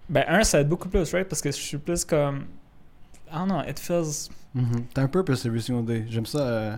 [0.09, 1.27] ben, un, ça aide beaucoup plus, right?
[1.27, 2.45] Parce que je suis plus comme.
[3.31, 4.29] I don't know, it feels.
[4.55, 4.85] Mhm.
[4.93, 5.07] T'as un
[5.45, 6.05] every single day.
[6.09, 6.39] J'aime ça.
[6.39, 6.77] euh,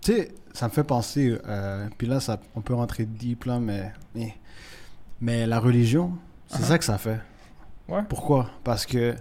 [0.00, 1.36] Tu sais, ça me fait penser.
[1.46, 3.92] euh, Puis là, ça, on peut rentrer deep là, mais.
[4.14, 6.12] Mais, la religion,
[6.48, 6.64] c'est Uh-huh.
[6.64, 7.20] ça que ça fait.
[7.88, 8.02] Ouais.
[8.08, 8.50] Pourquoi?
[8.64, 9.14] Parce que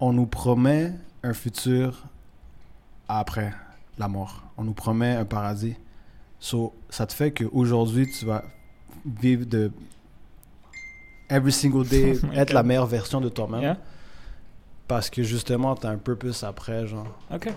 [0.00, 0.92] on nous promet
[1.22, 2.04] un futur
[3.08, 3.52] après
[3.98, 4.42] la mort.
[4.56, 5.76] On nous promet un paradis.
[6.38, 8.44] So, ça te fait qu'aujourd'hui, tu vas
[9.06, 9.70] vivre de.
[11.30, 13.60] Every single day, Oh être la meilleure version de toi-même.
[13.62, 13.76] Yeah?
[14.88, 17.06] Parce que justement, t'as un purpose après, genre.
[17.32, 17.48] Ok.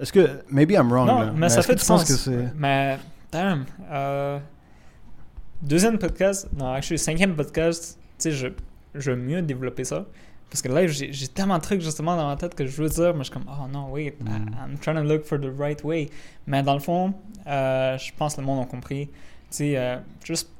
[0.00, 0.42] Est-ce que.
[0.50, 1.32] Maybe I'm wrong, Non, là.
[1.34, 2.04] mais ça est-ce fait du tu sens.
[2.04, 2.48] que c'est.
[2.56, 2.98] Mais,
[3.30, 3.64] damn.
[3.90, 4.38] euh,
[5.62, 8.48] deuxième podcast, non, actually, cinquième podcast, tu sais, je,
[8.94, 10.04] je veux mieux développer ça.
[10.50, 12.88] Parce que là, j'ai j'ai tellement de trucs justement dans ma tête que je veux
[12.88, 14.50] dire, mais je suis comme, oh non, wait, I- Mm.
[14.72, 16.10] I'm trying to look for the right way.
[16.46, 17.14] Mais dans le fond,
[17.46, 19.06] euh, je pense que le monde a compris.
[19.06, 19.12] Tu
[19.50, 20.50] sais, euh, juste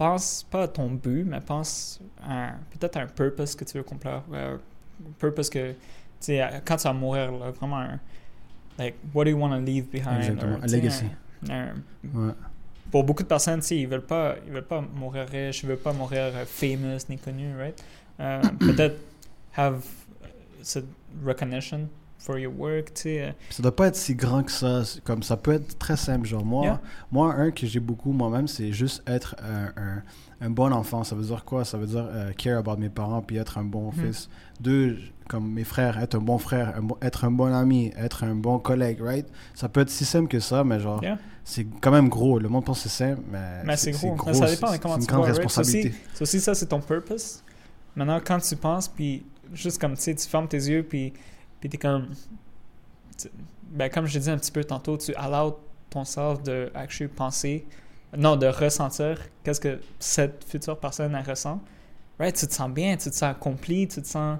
[0.00, 3.80] pense pas à ton but, mais pense à peut-être à un purpose que tu veux
[3.80, 4.22] accomplir.
[4.32, 5.76] euh, un purpose que, tu
[6.20, 8.00] sais, quand tu vas mourir, là, vraiment un.
[8.78, 10.16] Like, what do you want to leave behind?
[10.22, 11.04] Exactement, or, un legacy.
[11.50, 11.74] un- un-
[12.28, 12.32] Ouais.
[12.90, 15.68] pour beaucoup de personnes, tu sais, ils veulent pas, ils veulent pas mourir riche, ils
[15.68, 17.82] veulent pas mourir euh, famous ni connu, right?
[18.20, 18.96] Euh, Peut-être
[19.56, 19.84] have
[20.62, 20.86] cette
[21.24, 21.88] recognition,
[22.22, 23.22] for your work, tu sais.
[23.22, 24.82] euh, Ça doit pas être si grand que ça.
[25.04, 26.26] Comme ça peut être très simple.
[26.26, 26.80] Genre, moi, Yeah.
[27.10, 30.02] moi un que j'ai beaucoup moi-même, c'est juste être un, un-
[30.42, 31.02] un bon enfant.
[31.02, 31.64] Ça veut dire quoi?
[31.64, 34.04] Ça veut dire euh, care about mes parents puis être un bon Mhm.
[34.06, 34.28] fils.
[34.60, 34.98] Deux,
[35.28, 38.34] comme mes frères, être un bon frère, un bon- être un bon ami, être un
[38.34, 39.26] bon collègue, right?
[39.54, 41.18] Ça peut être si simple que ça, mais genre, Yeah.
[41.44, 42.38] c'est quand même gros.
[42.38, 44.14] Le monde pense que c'est simple, mais, Mais c'est gros.
[44.26, 45.36] Mais ça dépend de comment c'est une tu grande vois, right?
[45.44, 45.94] responsabilité.
[46.14, 47.42] C'est aussi ça, c'est ton purpose.
[47.96, 51.12] Maintenant, quand tu penses, puis juste comme, tu sais, tu fermes tes yeux, puis,
[51.60, 52.08] puis t'es comme...
[53.18, 53.28] tu-
[53.70, 55.58] Ben, comme je dit un petit peu tantôt, tu allows
[55.90, 57.66] ton self de actually penser,
[58.16, 61.60] non, de ressentir qu'est-ce que cette future personne elle ressent.
[62.18, 62.34] Right?
[62.36, 64.38] Tu te sens bien, tu te sens accompli, tu te sens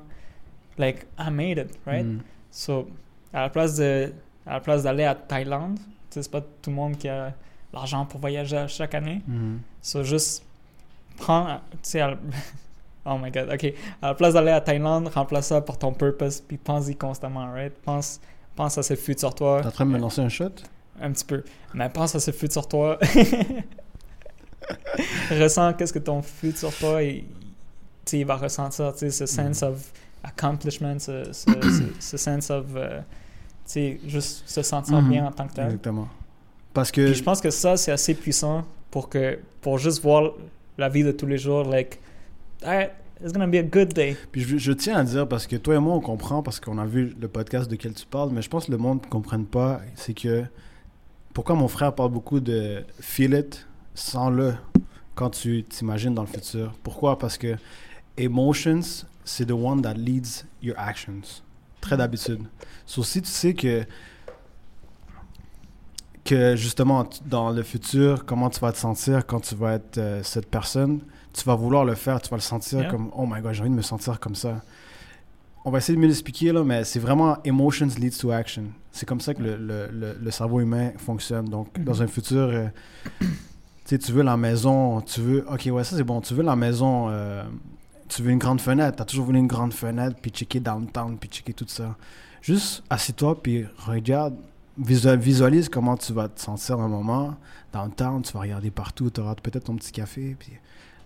[0.78, 2.04] like, I made it, right?
[2.04, 2.20] Mm.
[2.50, 2.88] So,
[3.32, 4.12] à la place de
[4.46, 7.32] à la place d'aller à Thaïlande, tu sais, c'est pas tout le monde qui a
[7.72, 9.22] l'argent pour voyager chaque année.
[9.28, 9.60] Mhm.
[9.82, 10.44] So, juste
[11.18, 12.02] prends, tu sais,
[13.07, 13.72] oh my god, ok.
[14.03, 17.72] À la place d'aller à Thaïlande, remplace ça par ton purpose, puis pense-y constamment, right?
[17.84, 18.20] Pense,
[18.57, 19.61] pense à ce futur toi.
[19.61, 20.51] T'es en train de me lancer un shot?
[21.01, 21.42] Un petit peu.
[21.74, 22.98] Mais pense à ce futur toi.
[25.30, 27.24] Ressens qu'est-ce que ton futur toi, il,
[28.12, 29.92] il va ressentir, tu sais, ce sense of
[30.22, 32.98] accomplishment, ce, ce, ce, ce sense of, euh,
[33.64, 35.09] tu sais, juste se sentir Mhm.
[35.11, 35.64] bien en tant que tel.
[35.66, 36.09] Exactement.
[36.74, 40.32] Parce que Puis je pense que ça, c'est assez puissant pour que pour juste voir
[40.78, 41.98] la vie de tous les jours, like,
[42.62, 44.16] it's gonna be a good day.
[44.32, 46.86] Puis je, tiens à dire, parce que toi et moi, on comprend, parce qu'on a
[46.86, 49.46] vu le podcast de quel tu parles, mais je pense que le monde ne comprenne
[49.46, 50.44] pas, c'est que
[51.34, 54.54] pourquoi mon frère parle beaucoup de feel it, sans-le,
[55.14, 56.72] quand tu t'imagines dans le futur.
[56.82, 57.18] Pourquoi?
[57.18, 57.56] Parce que
[58.16, 61.42] emotions, c'est the one that leads your actions.
[61.80, 62.42] Très d'habitude.
[62.84, 63.84] So, si tu sais que
[66.24, 70.22] que justement dans le futur, comment tu vas te sentir quand tu vas être euh,
[70.22, 71.00] cette personne,
[71.33, 72.91] tu vas vouloir le faire, tu vas le sentir Yeah.
[72.91, 74.62] comme oh my god, j'ai envie de me sentir comme ça.
[75.64, 78.64] On va essayer de mieux l'expliquer là, mais c'est vraiment emotions leads to action.
[78.93, 81.45] C'est comme ça que le, le, le, le cerveau humain fonctionne.
[81.47, 81.85] Donc Mhm.
[81.85, 82.66] dans un futur, euh,
[83.85, 86.57] tu tu veux la maison, tu veux, ok ouais ça c'est bon, tu veux la
[86.57, 87.43] maison, euh,
[88.09, 91.28] tu veux une grande fenêtre, t'as toujours voulu une grande fenêtre, puis checker downtown, puis
[91.28, 91.97] checker tout ça.
[92.43, 94.35] Juste assis-toi, puis regarde,
[94.78, 97.35] visual- visualise comment tu vas te sentir dans un moment.
[97.72, 100.53] Downtown, tu vas regarder partout, tu auras peut-être ton petit café, puis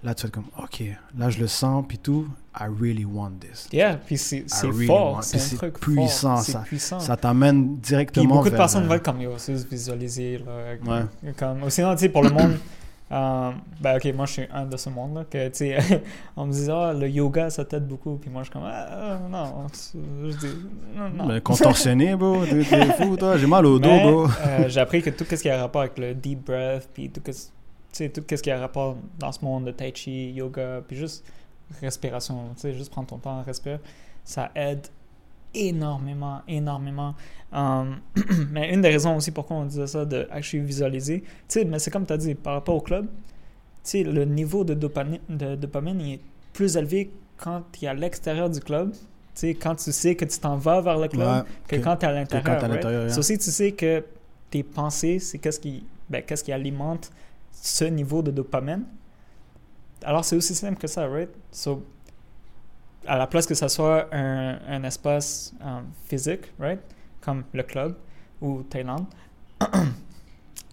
[0.05, 0.82] là tu vas être comme, ok,
[1.18, 2.26] là je le sens, puis tout,
[2.59, 3.66] I really want this.
[3.72, 7.00] Yeah, puis c'est really fort, c'est puis un puissant, fort, ça- puissant.
[7.00, 10.38] Ça t'amène Puis directement beaucoup de personnes veulent comme yo, juste visualiser.
[10.38, 10.74] Là,
[11.24, 11.32] Ouais.
[11.36, 12.57] comme, ou sinon, tu sais, pour le monde,
[13.12, 13.50] euh,
[13.80, 15.78] ben ok, moi je suis un de ce monde-là, que tu sais,
[16.36, 19.18] on me dit, ah, le yoga ça t'aide beaucoup, puis moi je suis comme, ah,
[19.30, 20.46] non, je dis,
[20.96, 21.26] non, non.
[21.26, 24.26] Mais contorsionné, bro, t'es fou, toi, j'ai mal au dos, Mais, bro.
[24.46, 27.20] euh, j'ai appris que tout ce qui a rapport avec le deep breath, puis tout
[27.32, 27.48] ce,
[27.99, 31.24] sais, tout ce qui a rapport dans ce monde de tai chi, yoga, puis juste
[31.80, 33.78] respiration, tu sais, juste prendre ton temps à respirer,
[34.24, 34.86] ça aide
[35.55, 37.14] énormément, énormément.
[37.53, 38.01] Um,
[38.51, 41.78] mais une des raisons aussi pourquoi on disait ça, de actually visualiser, tu sais, mais
[41.78, 43.11] c'est comme tu as dit, par rapport au club, tu
[43.84, 46.20] sais, le niveau de dopamine, de dopamine il est
[46.53, 48.99] plus élevé quand tu es à l'extérieur du club, tu
[49.34, 51.97] sais, quand tu sais que tu t'en vas vers le club, Ouais, que que- quand
[51.97, 52.45] tu es à l'intérieur.
[52.45, 52.72] t'es à right?
[52.74, 53.12] l'intérieur, yeah.
[53.14, 54.05] So, si tu sais que
[54.51, 57.11] tes pensées, c'est qu'est-ce qui, ben, qu'est-ce qui alimente
[57.62, 58.84] ce niveau de dopamine,
[60.05, 61.30] alors c'est aussi simple que ça, right?
[61.50, 61.84] So,
[63.07, 66.80] à la place que ça soit un, un espace euh, physique, right?
[67.20, 67.96] Comme le club
[68.40, 69.07] ou Thaïlande.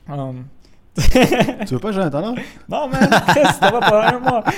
[0.08, 0.46] um,
[0.96, 2.44] Tu veux pas jouer à Internet?
[2.68, 3.02] non, man,
[3.60, 4.44] ça va pas un mois.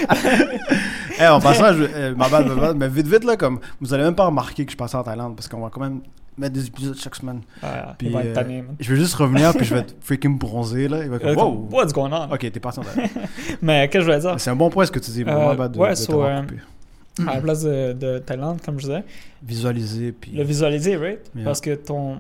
[1.20, 3.94] Eh, en passant, je, euh, ma bad, ma bad, mais vite, vite, là, comme, vous
[3.94, 6.02] allez même pas remarquer que je passe en Thaïlande, parce qu'on va quand même
[6.38, 7.42] mettre des épisodes chaque semaine.
[7.62, 8.76] Ah, Puis, il va être euh, tanné, man.
[8.80, 11.04] Je vais juste revenir, puis je vais être freaking bronzé, là.
[11.04, 11.68] Il va être Euh, wow!
[11.72, 12.32] What's going on?
[12.34, 12.84] Ok, t'es parti en.
[13.62, 14.40] Mais qu'est-ce que je voulais dire?
[14.40, 16.22] C'est un bon point ce que tu dis, vraiment Euh, bad de, ouais, de so.
[16.22, 19.04] À la place de, de Thaïlande, comme je disais,
[19.44, 20.32] Visualiser, puis...
[20.32, 21.20] le visualiser, right?
[21.36, 21.46] Yeah.
[21.46, 22.20] Parce que ton.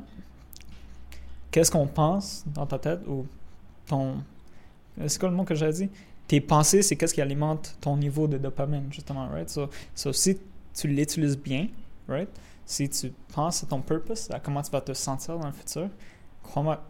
[1.51, 3.25] Qu'est-ce qu'on pense dans ta tête ou
[3.87, 4.15] ton.
[5.07, 5.89] C'est quoi le mot que j'ai dit?
[6.27, 9.49] Tes pensées, c'est qu'est-ce qui alimente ton niveau de dopamine, justement, right?
[9.49, 10.37] So, so si
[10.75, 11.67] tu l'utilises bien,
[12.07, 12.29] right?
[12.65, 15.89] Si tu penses à ton purpose, à comment tu vas te sentir dans le futur,
[16.41, 16.81] crois-moi,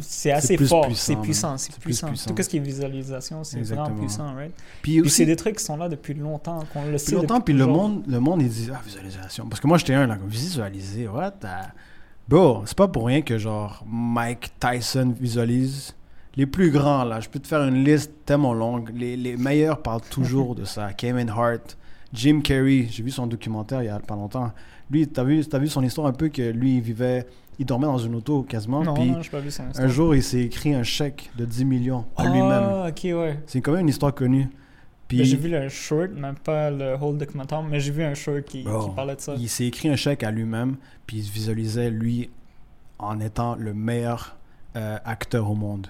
[0.00, 2.08] c'est assez fort, puissant, c'est puissant, c'est puissant.
[2.08, 2.34] puissant.
[2.34, 4.52] Tout ce qui est visualisation, c'est vraiment puissant, right?
[4.82, 7.14] Puis c'est des trucs qui sont là depuis longtemps, qu'on le sait.
[7.14, 9.46] Longtemps, depuis puis le monde, le monde, il dit, ah, visualisation.
[9.48, 11.32] Parce que moi, j'étais un, là, comme visualiser, what?
[11.32, 11.46] the-
[12.28, 15.96] Bro, c'est pas pour rien que, genre, Mike Tyson visualise.
[16.36, 18.92] Les plus grands, là, je peux te faire une liste tellement longue.
[18.94, 20.92] Les, les meilleurs parlent toujours de ça.
[20.92, 21.76] Kevin Hart,
[22.12, 24.52] Jim Carrey, j'ai vu son documentaire il y a pas longtemps.
[24.90, 27.26] Lui, t'as vu, t'as vu son histoire un peu que lui, il vivait,
[27.58, 28.82] il dormait dans une auto quasiment.
[28.82, 31.64] Non, puis non, pas vu son un jour, il s'est écrit un chèque de 10
[31.64, 32.88] millions à ah, lui-même.
[32.88, 33.40] ok, ouais.
[33.46, 34.48] C'est quand même une histoire connue.
[35.06, 38.44] Puis J'ai vu le short, même pas le whole documentaire, mais j'ai vu un short
[38.44, 38.64] qui
[38.94, 39.34] parlait de ça.
[39.36, 40.76] il s'est écrit un chèque à lui-même,
[41.06, 42.30] puis il se visualisait lui
[43.00, 44.36] en étant le meilleur
[44.76, 45.88] euh, acteur au monde.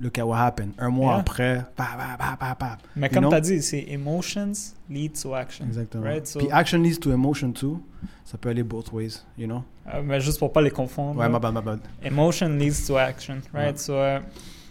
[0.00, 0.72] Look at what happened.
[0.78, 1.20] Un mois Yeah.
[1.20, 1.86] après, pa,
[2.18, 2.78] pa, pa, pa.
[2.96, 4.52] Mais comme tu as dit, c'est emotions
[4.90, 5.66] lead to action.
[5.66, 6.02] Exactement.
[6.04, 7.80] Right, so- Puis action leads to emotion too.
[8.24, 9.62] Ça peut aller both ways, you know?
[9.92, 11.20] Euh, mais juste pour pas les confondre.
[11.20, 11.78] Ouais, ma bad, ma bad.
[12.02, 13.74] Emotion leads to action, right?
[13.74, 13.76] Ouais.
[13.76, 14.18] So, euh,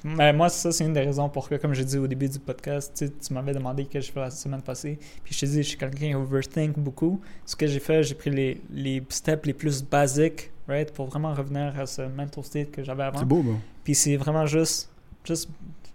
[0.04, 3.06] mais moi, ça, c'est une des raisons pourquoi, comme j'ai dit au début du podcast,
[3.22, 5.00] tu, m'avais demandé que je fais la semaine passée.
[5.24, 7.22] Puis je te dis, je suis quelqu'un qui overthink beaucoup.
[7.46, 10.92] Ce que j'ai fait, j'ai pris les, les steps les plus basiques, right?
[10.92, 13.20] Pour vraiment revenir à ce mental state que j'avais avant.
[13.20, 13.56] C'est beau, bro.
[13.86, 14.90] Puis c'est vraiment juste,
[15.26, 15.50] juste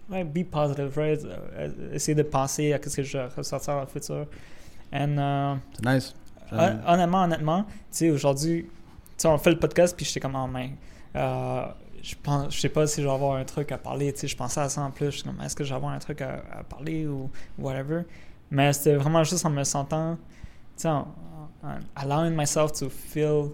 [0.09, 1.19] ouais, be positive, right?
[1.25, 4.25] Euh, essayer de penser à ce que je vais ressortir dans le futur.
[4.91, 6.15] And, C'est nice.
[6.51, 8.69] Hon- honnêtement, honnêtement, tu sais, aujourd'hui, tu
[9.17, 10.71] sais, on fait le podcast, puis j'étais comme, oh, man,
[11.15, 11.65] euh,
[12.01, 14.27] je pense, je sais pas si je vais avoir un truc à parler, tu sais,
[14.27, 15.99] je pensais à ça en plus, je suis comme, est-ce que je vais avoir un
[15.99, 18.01] truc à, à parler ou whatever.
[18.49, 20.21] Mais c'était vraiment juste en me sentant, tu
[20.77, 21.07] sais, en,
[21.61, 23.51] en- allowing myself to feel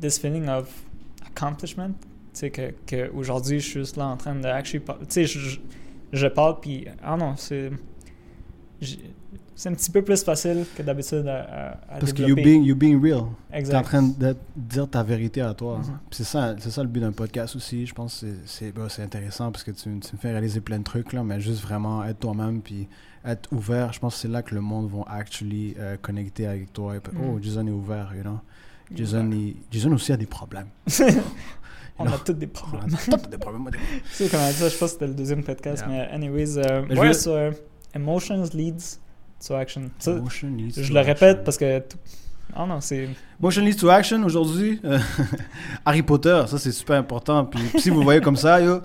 [0.00, 0.70] this feeling of
[1.26, 1.92] accomplishment,
[2.38, 5.58] sais, que, que aujourd'hui, je suis juste là en train de actually, tu sais, je,
[6.12, 7.70] je, parle, puis, ah non, c'est.
[9.58, 12.76] C'est un petit peu plus facile que d'habitude à, à, Parce que you being, you
[12.76, 13.22] being real.
[13.48, 13.82] T'es en Exact.
[13.84, 15.80] train de dire ta vérité à toi.
[16.10, 17.86] Puis C'est ça, c'est ça le but d'un podcast aussi.
[17.86, 20.84] Je pense que c'est- bah, intéressant parce que tu, tu me fais réaliser plein de
[20.84, 22.86] trucs, là, mais juste vraiment être toi-même puis
[23.24, 23.94] être ouvert.
[23.94, 26.94] Je pense que c'est là que le monde va actually euh, connecter avec toi.
[26.96, 27.24] Et puis, Mhm.
[27.26, 28.40] Oh, Jason est ouvert, you know.
[28.94, 30.68] Jason, il- Jason aussi a des problèmes.
[31.98, 32.94] On a tous des On problèmes.
[32.94, 33.70] a tous des problèmes.
[34.12, 36.08] sais, comme on ça, je pense que c'était le deuxième podcast, Yeah.
[36.08, 37.52] mais anyways, euh, Mais ouais, veux- so, euh,
[37.94, 38.98] emotions leads
[39.46, 39.90] to action.
[39.98, 41.14] Ça, Emotion leads je to le action.
[41.14, 41.82] répète parce que.
[42.58, 43.08] Oh non, c'est.
[43.40, 44.80] Motion leads to action aujourd'hui.
[44.84, 44.98] euh,
[45.84, 47.44] Harry Potter, ça c'est super important.
[47.44, 48.80] Puis si vous voyez comme ça, yo,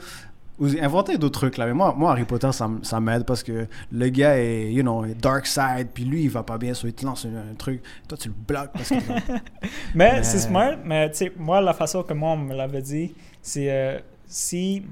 [0.61, 1.65] vous inventez d'autres trucs là.
[1.65, 5.47] Mais moi, moi Harry Potter, ça, m'aide parce que le gars est, you know, dark
[5.47, 5.87] side.
[5.91, 7.81] Puis lui, il va pas bien, so il te lance un, un truc.
[8.07, 8.95] Toi, tu le bloques parce que.
[9.95, 12.83] Mais Mais- c'est smart, mais tu sais, moi, la façon que moi, on me l'avait
[12.83, 14.83] dit, c'est euh, si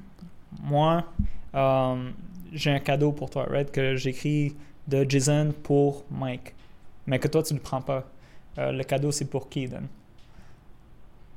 [0.64, 1.06] moi,
[1.54, 2.10] euh,
[2.52, 4.56] j'ai un cadeau pour toi, right, que j'écris
[4.88, 6.56] de Jason pour Mike,
[7.06, 8.06] mais que toi, tu le prends pas,
[8.58, 9.88] euh, le cadeau, c'est pour qui, then?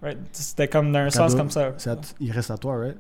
[0.01, 0.19] Right?
[0.33, 1.67] C'était comme dans un sens comme ça.
[1.69, 2.97] à il reste à toi, right?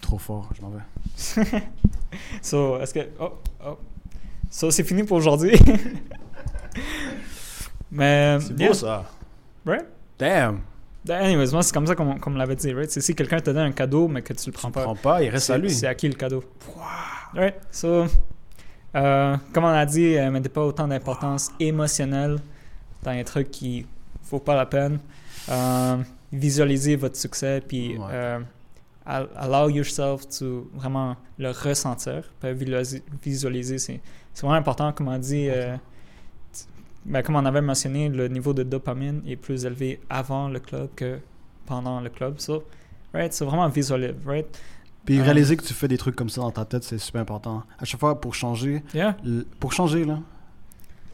[0.00, 1.62] Trop fort, je m'en vais.
[2.42, 3.00] So, est-ce que.
[3.20, 3.34] Oh,
[3.64, 3.78] oh.
[4.50, 5.52] So, c'est fini pour aujourd'hui.
[7.90, 8.38] mais.
[8.40, 9.04] C'est yeah, beau ça.
[9.64, 9.84] Right?
[10.18, 10.60] Damn.
[11.08, 12.90] Anyways, moi, c'est comme ça qu'on qu'on me l'avait dit, right?
[12.90, 14.82] C'est si quelqu'un te donne un cadeau, mais que tu le Tu prends le pas.
[14.82, 15.70] prends pas, il reste à lui.
[15.70, 16.42] C'est à qui le cadeau?
[17.34, 17.54] Right?
[17.70, 18.06] So,
[18.96, 22.38] euh, comme on a dit, euh, mettez pas autant d'importance émotionnelle
[23.02, 23.86] dans les trucs qui
[24.30, 24.98] vaut pas la peine.
[25.48, 25.96] Euh,
[26.32, 28.38] visualisez votre succès, puis Ouais.
[29.16, 32.22] Al- allow yourself to vraiment le ressentir.
[33.22, 34.00] Visualiser, c'est
[34.40, 34.92] vraiment important.
[34.92, 35.76] Comme on dit, euh,
[37.04, 40.88] ben, comme on avait mentionné, le niveau de dopamine est plus élevé avant le club
[40.94, 41.18] que
[41.66, 42.38] pendant le club.
[42.38, 42.64] So,
[43.14, 43.32] right?
[43.32, 44.46] C'est vraiment visualiser, right?
[45.04, 47.22] Puis Euh, réaliser que tu fais des trucs comme ça dans ta tête, c'est super
[47.22, 47.62] important.
[47.78, 49.16] À chaque fois, pour changer, Yeah.
[49.58, 50.18] pour changer, là,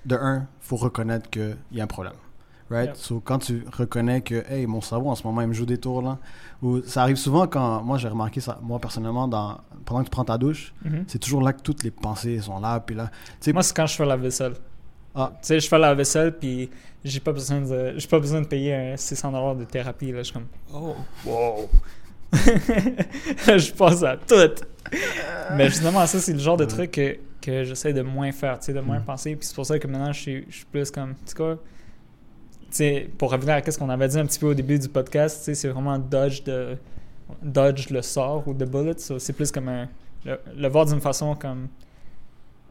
[0.05, 2.15] de un, faut reconnaître qu'il y a un problème.
[2.69, 2.89] Right?
[2.89, 2.97] Yep.
[2.97, 5.79] So, quand tu reconnais que, hey, mon cerveau en ce moment, il me joue des
[5.79, 6.19] tours, là,
[6.63, 10.11] ou ça arrive souvent quand, moi j'ai remarqué ça, moi personnellement, dans, pendant que tu
[10.11, 11.05] prends ta douche, Mhm.
[11.07, 13.77] c'est toujours là que toutes les pensées sont là, puis là, tu sais, Moi, c'est
[13.77, 14.55] quand je fais la vaisselle.
[15.15, 15.31] Ah.
[15.41, 16.69] Tu sais, je fais la vaisselle, puis
[17.05, 20.11] j'ai pas besoin de, j'ai pas besoin de payer un 600 de thérapie.
[20.11, 20.19] Là.
[20.19, 20.95] Je suis comme, oh,
[21.25, 21.69] wow.
[22.33, 24.35] je pense à tout.
[25.55, 28.67] Mais justement, ça, c'est le genre de truc que, que j'essaie de moins faire, tu
[28.67, 29.05] sais, de moins Mm.
[29.05, 29.37] penser.
[29.37, 31.59] Puis c'est pour ça que maintenant, je suis, je suis plus comme, tu sais quoi,
[32.71, 34.89] tu sais, pour revenir à ce qu'on avait dit un petit peu au début du
[34.89, 36.77] podcast, c'est vraiment dodge de
[37.43, 38.99] dodge le sort ou de bullet.
[38.99, 39.89] So, c'est plus comme un,
[40.25, 41.69] le, le voir d'une façon comme,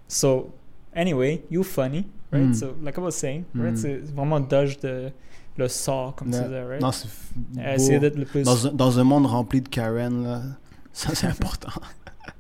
[0.08, 0.54] so,
[0.96, 2.50] anyway, you funny, right?
[2.50, 2.54] Mm.
[2.54, 3.74] So, like I was saying, right?
[3.74, 3.78] Mm.
[3.78, 5.12] C'est vraiment dodge de
[5.58, 6.43] le sort, comme tu Non.
[6.43, 6.82] disais, right?
[6.82, 7.08] non, c'est
[7.58, 8.43] Euh, Essayer d'être le plus...
[8.43, 10.41] dans, un, dans un monde rempli de Karen, là,
[10.93, 11.70] ça c'est important.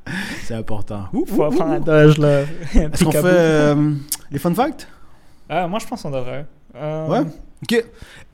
[0.43, 1.05] c'est important.
[1.13, 2.41] Ouh, Faut apprendre à dodge, là.
[2.73, 3.93] Est-ce qu'on fait euh,
[4.31, 4.87] les fun facts?
[5.49, 6.45] Ah, moi, je pense qu'on devrait.
[6.75, 7.21] Euh, Ouais.
[7.63, 7.85] Ok.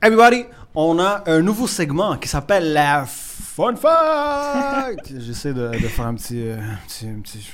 [0.02, 5.12] Everybody, on a un nouveau segment qui s'appelle la Fun Fact.
[5.20, 7.50] J'essaie de, de faire un petit, euh, un petit, un petit-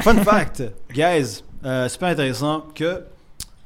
[0.00, 0.62] Fun Fact.
[0.92, 3.04] Guys, euh, super intéressant que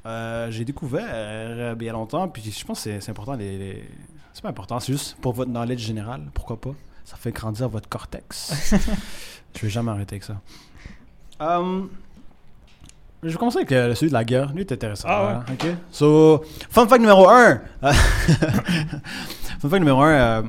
[0.07, 2.29] euh, j'ai découvert bien longtemps.
[2.29, 3.35] Puis je pense que c'est- important.
[3.35, 3.85] Les, les-
[4.33, 6.23] C'est pas important, c'est juste pour votre knowledge général.
[6.33, 6.75] Pourquoi pas?
[7.05, 8.73] Ça fait grandir votre cortex.
[9.57, 10.41] je vais jamais arrêter avec ça.
[11.41, 11.91] Um,
[13.25, 14.53] je vais commencer avec euh, celui de la guerre.
[14.53, 15.09] Lui est intéressant.
[15.11, 15.33] Ah ouais.
[15.33, 15.67] hein, ok?
[15.91, 17.61] So, fun fact numéro 1.
[17.83, 20.45] fun fact numéro 1.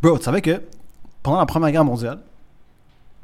[0.00, 0.62] bro, tu savais que
[1.22, 2.20] pendant la Première Guerre mondiale,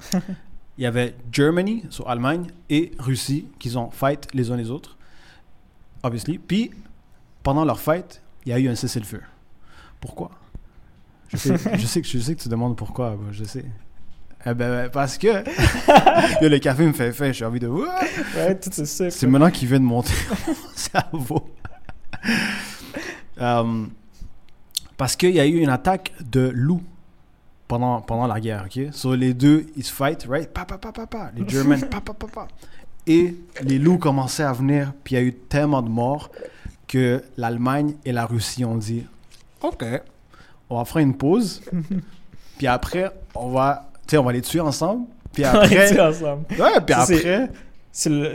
[0.12, 4.96] il y avait Germany, sur Allemagne, et Russie, qui ont fight les uns les autres,
[6.02, 6.38] obviously.
[6.38, 6.70] Puis,
[7.42, 9.22] pendant leur fight, il y a eu un cessez-le-feu.
[10.00, 10.30] Pourquoi?
[11.28, 13.64] Je sais, je, sais que, je sais que tu demandes pourquoi, je sais.
[14.48, 15.26] Eh ben, parce que
[16.42, 17.68] Yo, le café me fait faim, j'ai envie de...
[17.68, 18.70] Ouais, tout.
[18.72, 20.12] C'est maintenant qu'il vient de monter
[20.46, 21.50] mon cerveau.
[23.40, 23.84] Euh,
[24.96, 26.82] parce qu'il y a eu une attaque de loups
[27.68, 28.92] pendant, pendant la guerre, ok?
[28.92, 30.48] So, les deux, ils se fight, right?
[30.48, 31.30] Pa, pa, pa, pa, pa.
[31.36, 32.48] Les Germans, pa, pa, pa, pa.
[33.06, 36.30] Et les loups commençaient à venir, puis il y a eu tellement de morts
[36.86, 39.04] que l'Allemagne et la Russie ont dit
[39.62, 39.84] OK,
[40.70, 41.62] on va faire une pause,
[42.58, 46.00] puis après, on va, tu sais, on va les tuer ensemble, puis On après.
[46.00, 46.44] ensemble.
[46.58, 47.50] Ouais, puis Ça, c'est- après.
[47.90, 48.34] C'est le,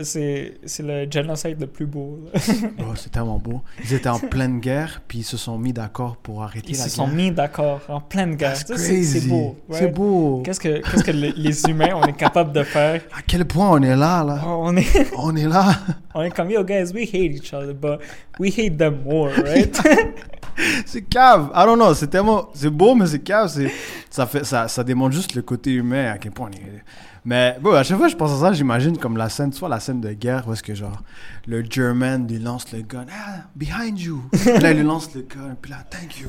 [0.80, 2.20] le génocide le plus beau.
[2.80, 3.62] Oh, c'est tellement beau.
[3.84, 6.84] Ils étaient en pleine guerre, puis ils se sont mis d'accord pour arrêter Ils la
[6.84, 7.08] se guerre.
[7.08, 8.58] sont mis d'accord en pleine guerre.
[8.58, 9.56] C'est, beau.
[9.70, 10.42] C'est beau.
[10.44, 13.02] Qu'est-ce que, qu'est-ce que les, les humains, on est capable de faire?
[13.18, 14.42] À quel point on est là, là?
[14.46, 15.72] Oh, on, est, On est là.
[16.14, 18.00] on est comme, yo, guys, we hate each other, but
[18.40, 19.80] we hate them more, right?
[20.86, 21.50] C'est cave.
[21.56, 21.94] I don't know.
[21.94, 22.50] C'est tellement.
[22.54, 23.48] C'est beau, mais c'est cave.
[23.50, 23.72] C'est,
[24.10, 26.84] ça, fait, ça, ça démontre juste le côté humain, à quel point on est.
[27.26, 29.70] Mais bon, à chaque fois que je pense à ça, j'imagine comme la scène, vois,
[29.70, 31.02] la scène de guerre où est-ce que genre
[31.48, 34.22] le German lui lance le gun, ah, behind you.
[34.32, 36.28] Puis là, il lui lance le gun, puis là, thank you.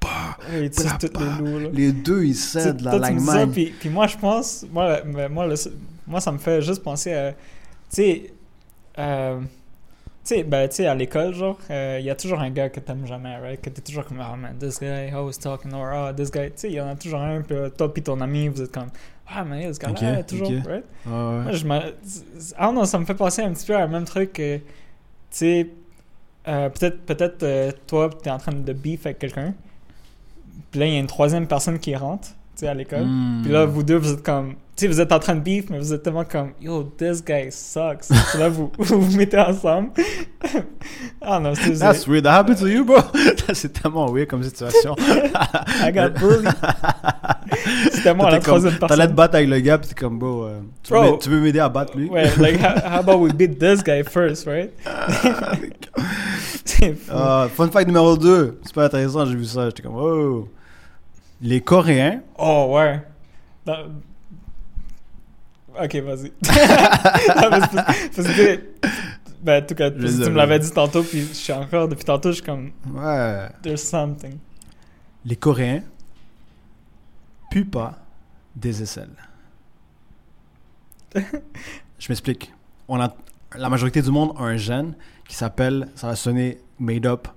[0.00, 0.08] Bah.
[0.50, 1.20] Ouais, Bah, bah.
[1.20, 1.68] les loups, là.
[1.72, 3.50] Les deux, ils cèdent la l'Allemagne.
[3.52, 5.54] puis, puis moi, je pense, moi, mais moi, le-
[6.06, 7.36] moi, ça me fait juste penser à, tu
[7.90, 8.32] sais,
[8.98, 9.38] euh,
[10.28, 12.80] sais, ben, tu sais, à l'école, genre, euh, il y a toujours un gars que
[12.80, 13.60] t'aimes jamais, right?
[13.60, 16.52] Que t'es toujours comme, oh man, this guy always talking, or oh, this guy, tu
[16.56, 18.72] sais, il y en a toujours un, puis euh, toi, puis ton ami, vous êtes
[18.72, 18.88] comme,
[19.28, 20.66] ah, mais ce gars-là, Ok, toujours, ok.
[20.66, 20.84] right?
[21.06, 21.42] Ouais, ouais.
[21.42, 21.78] Moi, je me...
[22.56, 24.62] Ah non, ça me fait penser un petit peu à le même truc que, tu
[25.30, 25.70] sais,
[26.46, 29.54] euh, peut-être, peut-être euh, toi, tu es en train de beef avec quelqu'un,
[30.70, 33.42] puis là, il y a une troisième personne qui rentre, tu sais, à l'école, Hmm.
[33.42, 35.78] puis là, vous deux, vous êtes comme, sais, vous êtes en train de beef, mais
[35.78, 38.08] vous êtes tellement comme, yo, this guy sucks.
[38.38, 39.90] Là, vous vous, vous mettez ensemble.
[41.22, 42.24] ah non, c'est That's weird.
[42.24, 42.98] That happened to you, bro.
[43.52, 44.94] c'est tellement weird comme situation.
[44.98, 46.52] I got bullied.
[47.92, 49.14] C'était moi la troisième T'allais te personne.
[49.14, 51.00] battre avec le gars, puis t'es comme, bro, euh, tu, Bro.
[51.02, 52.08] veux, m'aider- tu veux m'aider à battre lui?
[52.08, 54.70] Ouais, like, how, how about we beat this guy first, right?
[56.64, 57.12] c'est fou.
[57.12, 58.60] Ah, fun fact numéro 2.
[58.66, 59.66] Super intéressant, j'ai vu ça.
[59.66, 60.48] J'étais comme, oh.
[61.40, 63.00] Les Coréens, Oh, ouais.
[63.64, 63.84] Dans-
[65.82, 66.32] Ok, vas-y.
[66.42, 68.60] C'est parce- parce que,
[69.42, 72.30] ben, en tout cas, tu me l'avais dit tantôt, puis je suis encore, depuis tantôt,
[72.30, 73.48] je suis comme, ouais.
[73.62, 74.38] there's something.
[75.24, 75.82] Les Coréens
[77.50, 77.98] puent pas
[78.56, 79.14] des aisselles.
[81.14, 82.52] Je m'explique.
[82.86, 83.14] On a,
[83.56, 84.94] la majorité du monde a un gène
[85.26, 87.28] qui s'appelle, ça va sonner made up,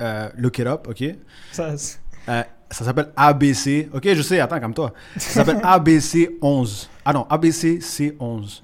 [0.00, 1.04] euh, look it up, ok?
[1.52, 1.98] Ça, c'est-
[2.28, 3.88] Euh, ça s'appelle ABC.
[3.92, 4.92] Ok, je sais, attends, comme toi.
[5.16, 6.88] Ça s'appelle ABC11.
[7.04, 8.62] Ah non, ABCC11.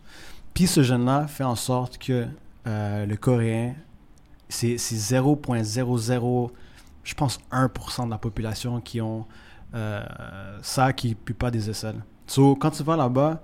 [0.55, 2.27] Puis ce gène-là fait en sorte que
[2.67, 3.75] euh, le coréen,
[4.49, 6.51] c'est c'est 0.00,
[7.05, 9.27] je pense 1% de la population qui ont
[9.75, 10.03] euh,
[10.63, 12.03] ça, qui ne pue pas des aisselles.
[12.27, 13.43] So, quand tu vas là-bas,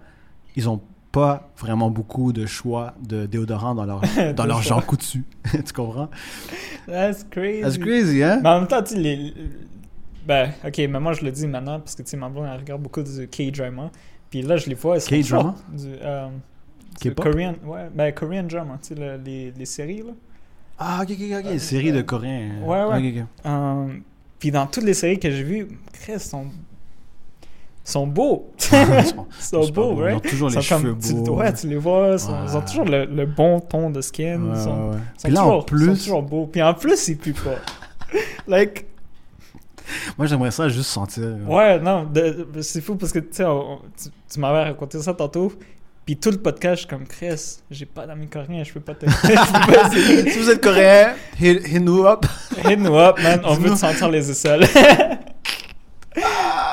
[0.56, 0.80] ils n'ont
[1.10, 4.02] pas vraiment beaucoup de choix de déodorant dans leur,
[4.36, 5.24] dans leur genre coutu.
[5.52, 6.10] tu comprends?
[6.86, 7.62] That's crazy.
[7.62, 8.40] That's crazy, hein?
[8.42, 9.32] Mais en même temps, tu les...
[10.26, 12.60] Ben, ok, mais moi, je le dis maintenant, parce que, tu sais, ma blonde, elle
[12.60, 13.90] regarde beaucoup du K-drama.
[14.30, 15.54] Puis là, je les vois, K-drama?
[15.72, 16.28] Du, euh,
[17.00, 17.14] du?
[17.14, 20.12] Korean, ouais, ben, Korean drama, tu sais, le- les, les séries, là.
[20.78, 21.46] Ah, ok, ok, ok.
[21.46, 22.50] Euh, Série de euh, coréens.
[22.64, 23.24] ouais, ouais.
[23.46, 23.86] Euh,
[24.38, 26.46] puis dans toutes les séries que j'ai vues, Chris, ils sont,
[27.82, 28.50] sont beaux.
[28.72, 30.06] Ils sont- Ils sont beaux, beaux.
[30.08, 31.36] Ils ont toujours les sont comme- cheveux tu, beaux.
[31.36, 32.54] ouais, tu les vois, ils, Ouais.
[32.56, 34.40] ont toujours le, le bon ton de skin.
[34.40, 36.46] Ouais, ils sont, ouais, sont toujours, en ils plus, sont toujours beaux.
[36.46, 37.56] Puis en plus, ils puent pas.
[38.46, 38.84] like,
[40.18, 41.24] moi, j'aimerais ça juste sentir.
[41.46, 42.08] Ouais, non,
[42.60, 45.52] c'est fou parce que on- tu, tu m'avais raconté ça tantôt.
[46.04, 48.94] Puis tout le podcast, je suis comme Chris, j'ai pas d'amis coréens, je peux pas
[48.94, 49.04] te.
[50.30, 52.24] si vous êtes coréen, hit, hit nous up.
[52.64, 54.66] Hit nous up, man, on veut te sentir les aisselles.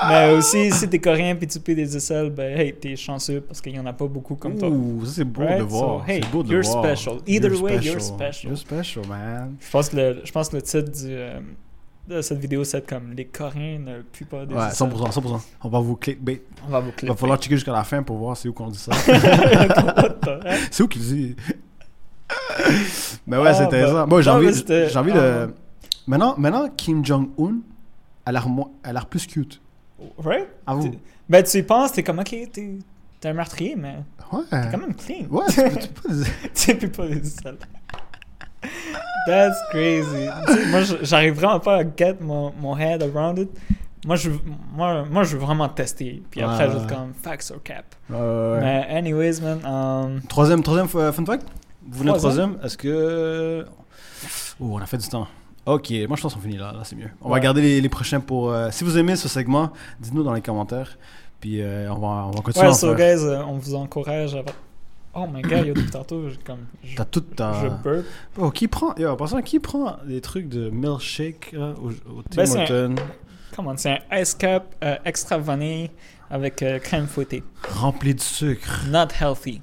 [0.08, 3.60] Mais aussi, si t'es coréen puis tu payes des aisselles, ben hey, t'es chanceux parce
[3.62, 4.70] qu'il y en a pas beaucoup comme toi.
[4.70, 5.58] Ouh, ça c'est beau Right?
[5.60, 6.00] de voir.
[6.06, 6.84] So, hey, c'est beau de you're voir.
[6.86, 7.16] special.
[7.28, 8.52] Either way, you're special.
[8.52, 9.56] You're special, man.
[9.60, 11.40] Je pense que le, je pense que le titre du, euh,
[12.08, 14.88] de cette vidéo, c'est comme Les Coréens ne puent pas des Ouais, aisselles.
[14.90, 15.42] 100%, 100%.
[15.64, 16.44] On va vous clickbait.
[16.68, 18.68] On va vous Il va falloir checker jusqu'à la fin pour voir c'est où qu'on
[18.68, 18.92] dit ça.
[19.08, 19.72] Heck?
[20.72, 21.36] c'est où qu'il dit.
[23.28, 23.94] Mais ouais, Ah, c'est intéressant.
[23.94, 25.54] bah, Bon, j'ai envie, j'ai envie ah, de.
[26.08, 27.58] Maintenant, maintenant, Kim Jong-un,
[28.26, 28.72] elle a l'air mo-
[29.10, 29.62] plus cute.
[30.18, 30.48] Right?
[30.68, 30.90] Avoue.
[30.90, 30.98] Tu-
[31.28, 32.78] Ben, tu y penses, t'es comme, ok, t'es
[33.20, 33.96] t'es un meurtrier, mais
[34.32, 34.42] Ouais.
[34.52, 35.26] t'es quand même clean.
[35.30, 37.58] Ouais, tu peux, peux dire- tu peux pas les aisselles.
[39.26, 40.28] That's crazy.
[40.48, 43.50] Tu sais, moi, j'arrive vraiment pas à get mon, mon head around it.
[44.06, 44.30] moi, je,
[44.76, 46.22] moi, moi, je veux vraiment tester.
[46.30, 46.88] Puis après, ouais.
[46.88, 47.86] comme facts or cap.
[48.10, 49.60] Mais, anyways, man.
[49.66, 51.48] um, Troisième, troisième fun fact?
[51.88, 52.52] Vous venez Troisième?
[52.54, 53.66] troisième Est-ce que.
[54.60, 55.28] Oh, on a fait du temps.
[55.66, 57.10] Ok, moi je pense qu'on finit là, là c'est mieux.
[57.22, 58.52] On va garder les, les prochains pour.
[58.52, 60.96] euh, si vous aimez ce segment, dites-nous dans les commentaires.
[61.40, 64.44] Puis euh, on, va, on va continuer ouais, so, guys, euh, on vous encourage à.
[65.18, 67.54] Oh my god, yo, depuis tantôt, comme, T'as tout ta.
[67.64, 68.06] je burp.
[68.38, 68.94] Oh, qui prend.
[68.98, 72.96] Yo, en passant, qui prend des trucs de milkshake là, au, au Tim Ben, Hortons,
[73.56, 75.90] Come on, c'est un ice cap euh, extra vanille
[76.30, 77.42] avec euh, crème fouettée.
[77.70, 79.62] rempli de sucre Not healthy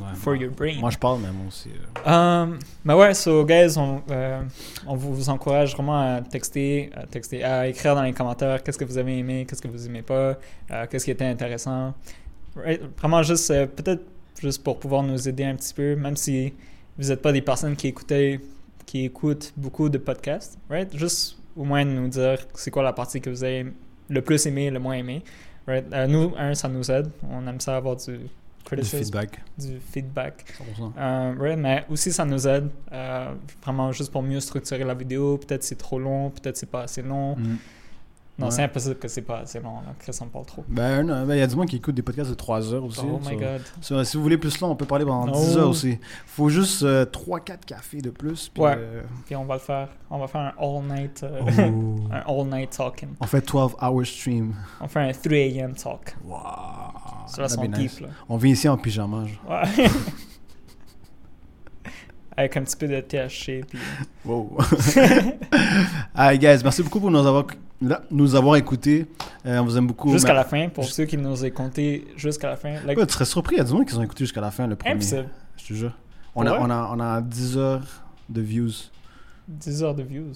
[0.00, 0.74] Ouais, for moi- your brain.
[0.80, 1.70] Moi je parle, moi aussi.
[2.06, 2.42] euh.
[2.44, 4.42] Um, mais ouais, so guys, on, euh,
[4.86, 8.84] on vous encourage vraiment à texter, à texter, à écrire dans les commentaires qu'est-ce que
[8.84, 10.36] vous avez aimé, qu'est-ce que vous aimez pas,
[10.72, 11.94] euh, qu'est-ce qui était intéressant.
[12.56, 12.80] Right?
[12.98, 14.02] Vraiment juste, peut-être
[14.40, 16.52] juste pour pouvoir nous aider un petit peu, même si
[16.98, 18.40] vous n'êtes pas des personnes qui écoutaient,
[18.86, 20.94] qui écoutent beaucoup de podcasts, right?
[20.96, 23.66] Juste au moins nous dire c'est quoi la partie que vous avez
[24.08, 25.22] le plus aimé, le moins aimé.
[25.66, 25.84] Right?
[25.92, 27.10] Euh, nous, un, ça nous aide.
[27.30, 28.18] On aime ça avoir du
[28.70, 29.40] Du feedback.
[29.58, 30.44] du feedback.
[30.78, 30.92] 100%.
[30.98, 35.36] Euh, mais aussi ça nous aide euh, vraiment juste pour mieux structurer la vidéo.
[35.38, 37.36] Peut-être c'est trop long, peut-être c'est pas assez long.
[37.36, 37.56] Mm.
[38.38, 38.52] Non, Ouais.
[38.52, 39.80] c'est impossible que c'est pas assez long.
[39.80, 39.94] Là.
[39.98, 40.64] Chris, on parle trop.
[40.68, 42.84] Ben, non, ben, il y a du monde qui écoute des podcasts de 3 heures
[42.84, 43.00] aussi.
[43.02, 44.04] Oh my god.
[44.06, 45.32] si vous voulez plus long, on peut parler pendant No.
[45.32, 45.98] 10 heures aussi.
[46.24, 48.48] Faut juste 3-4 cafés de plus.
[48.48, 48.74] puis, Ouais.
[48.76, 49.88] euh, Puis on va le faire.
[50.08, 51.96] On va faire un all night, euh, oh.
[52.12, 53.08] un all night talking.
[53.20, 54.54] on fait 12 hour stream.
[54.80, 55.74] On fait un 3 a.m.
[55.74, 56.16] talk.
[56.24, 56.36] Wow.
[57.26, 58.00] Ça va That'd son be deep nice.
[58.00, 58.08] là.
[58.28, 59.24] On vient ici en pyjama.
[59.26, 59.50] genre.
[59.50, 59.88] Ouais.
[62.36, 63.64] Avec un petit peu de THC.
[63.68, 63.78] Puis...
[64.24, 64.56] Wow.
[66.14, 67.44] Alright, guys, merci beaucoup pour nous avoir,
[67.80, 69.06] là, nous avoir écoutés.
[69.46, 70.10] Euh, on vous aime beaucoup.
[70.12, 72.74] Jusqu'à la fin, pour Jus- ceux qui nous ont compté jusqu'à la fin.
[72.84, 74.50] Like, Ouais, tu serais surpris, il y a du monde qui ont écouté jusqu'à la
[74.50, 74.94] fin le premier.
[74.94, 75.28] impossible.
[75.56, 75.92] Je te jure.
[76.34, 76.58] On a, Ouais?
[76.60, 77.82] on, a, on a 10 heures
[78.28, 78.70] de views.
[79.48, 80.32] 10 heures de views.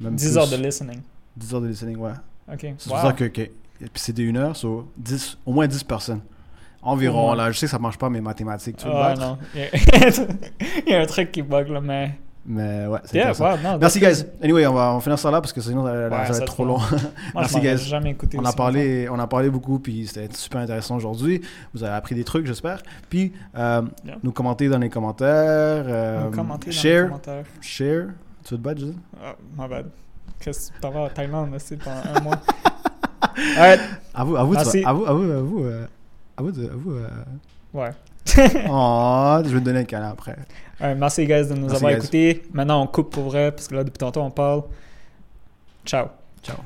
[0.00, 0.36] Même 10 plus.
[0.38, 1.00] heures de listening.
[1.36, 2.12] 10 heures de listening, ouais.
[2.52, 2.60] Ok.
[2.78, 2.96] C'est Wow.
[2.96, 3.42] pour ça que, que-
[3.78, 6.20] Puis c'est des 1 heure, so 10, au moins 10 personnes.
[6.82, 7.36] Environ, Ouais.
[7.36, 7.50] là.
[7.50, 9.20] Je sais que ça marche pas, mes mathématiques, tu battre?
[9.20, 9.38] non.
[9.54, 10.08] Il y, a...
[10.86, 12.18] il y a un truc qui bug là, mais.
[12.46, 14.24] Mais ouais, c'est Yeah, wow, Merci, guys.
[14.42, 15.92] Anyway, on va, finir ça là parce que sinon, ça,
[16.26, 16.78] ça va être trop long.
[16.98, 16.98] Moi,
[17.34, 17.76] Merci, guys.
[17.78, 21.42] jamais écouté On a, parlé, on a parlé beaucoup, puis c'était super intéressant aujourd'hui.
[21.74, 22.82] Vous avez appris des trucs, j'espère.
[23.10, 24.16] Puis, euh, Yeah.
[24.22, 25.84] nous commenter dans les commentaires.
[25.86, 26.30] euh.
[26.30, 27.04] Commentez dans les share.
[27.08, 27.44] commentaires.
[27.60, 28.06] Share.
[28.44, 28.80] Tu veux te battre?
[29.22, 29.86] Ah, my bad.
[30.40, 32.40] Qu'est-ce que tu t'en vas à Thaïlande aussi pendant un mois?
[34.14, 35.86] À vous, à vous, à vous, à vous, à vous, euh,
[36.36, 36.94] à vous, de- à vous.
[37.74, 37.90] Ouais.
[38.68, 40.36] Oh, je vais te donner un câlin après.
[40.80, 41.98] Alright, merci, guys, de nous Merci, avoir guys.
[41.98, 42.42] écoutés.
[42.52, 44.62] Maintenant, on coupe pour vrai, parce que là, depuis tantôt, on parle.
[45.84, 46.08] Ciao.
[46.42, 46.56] Ciao.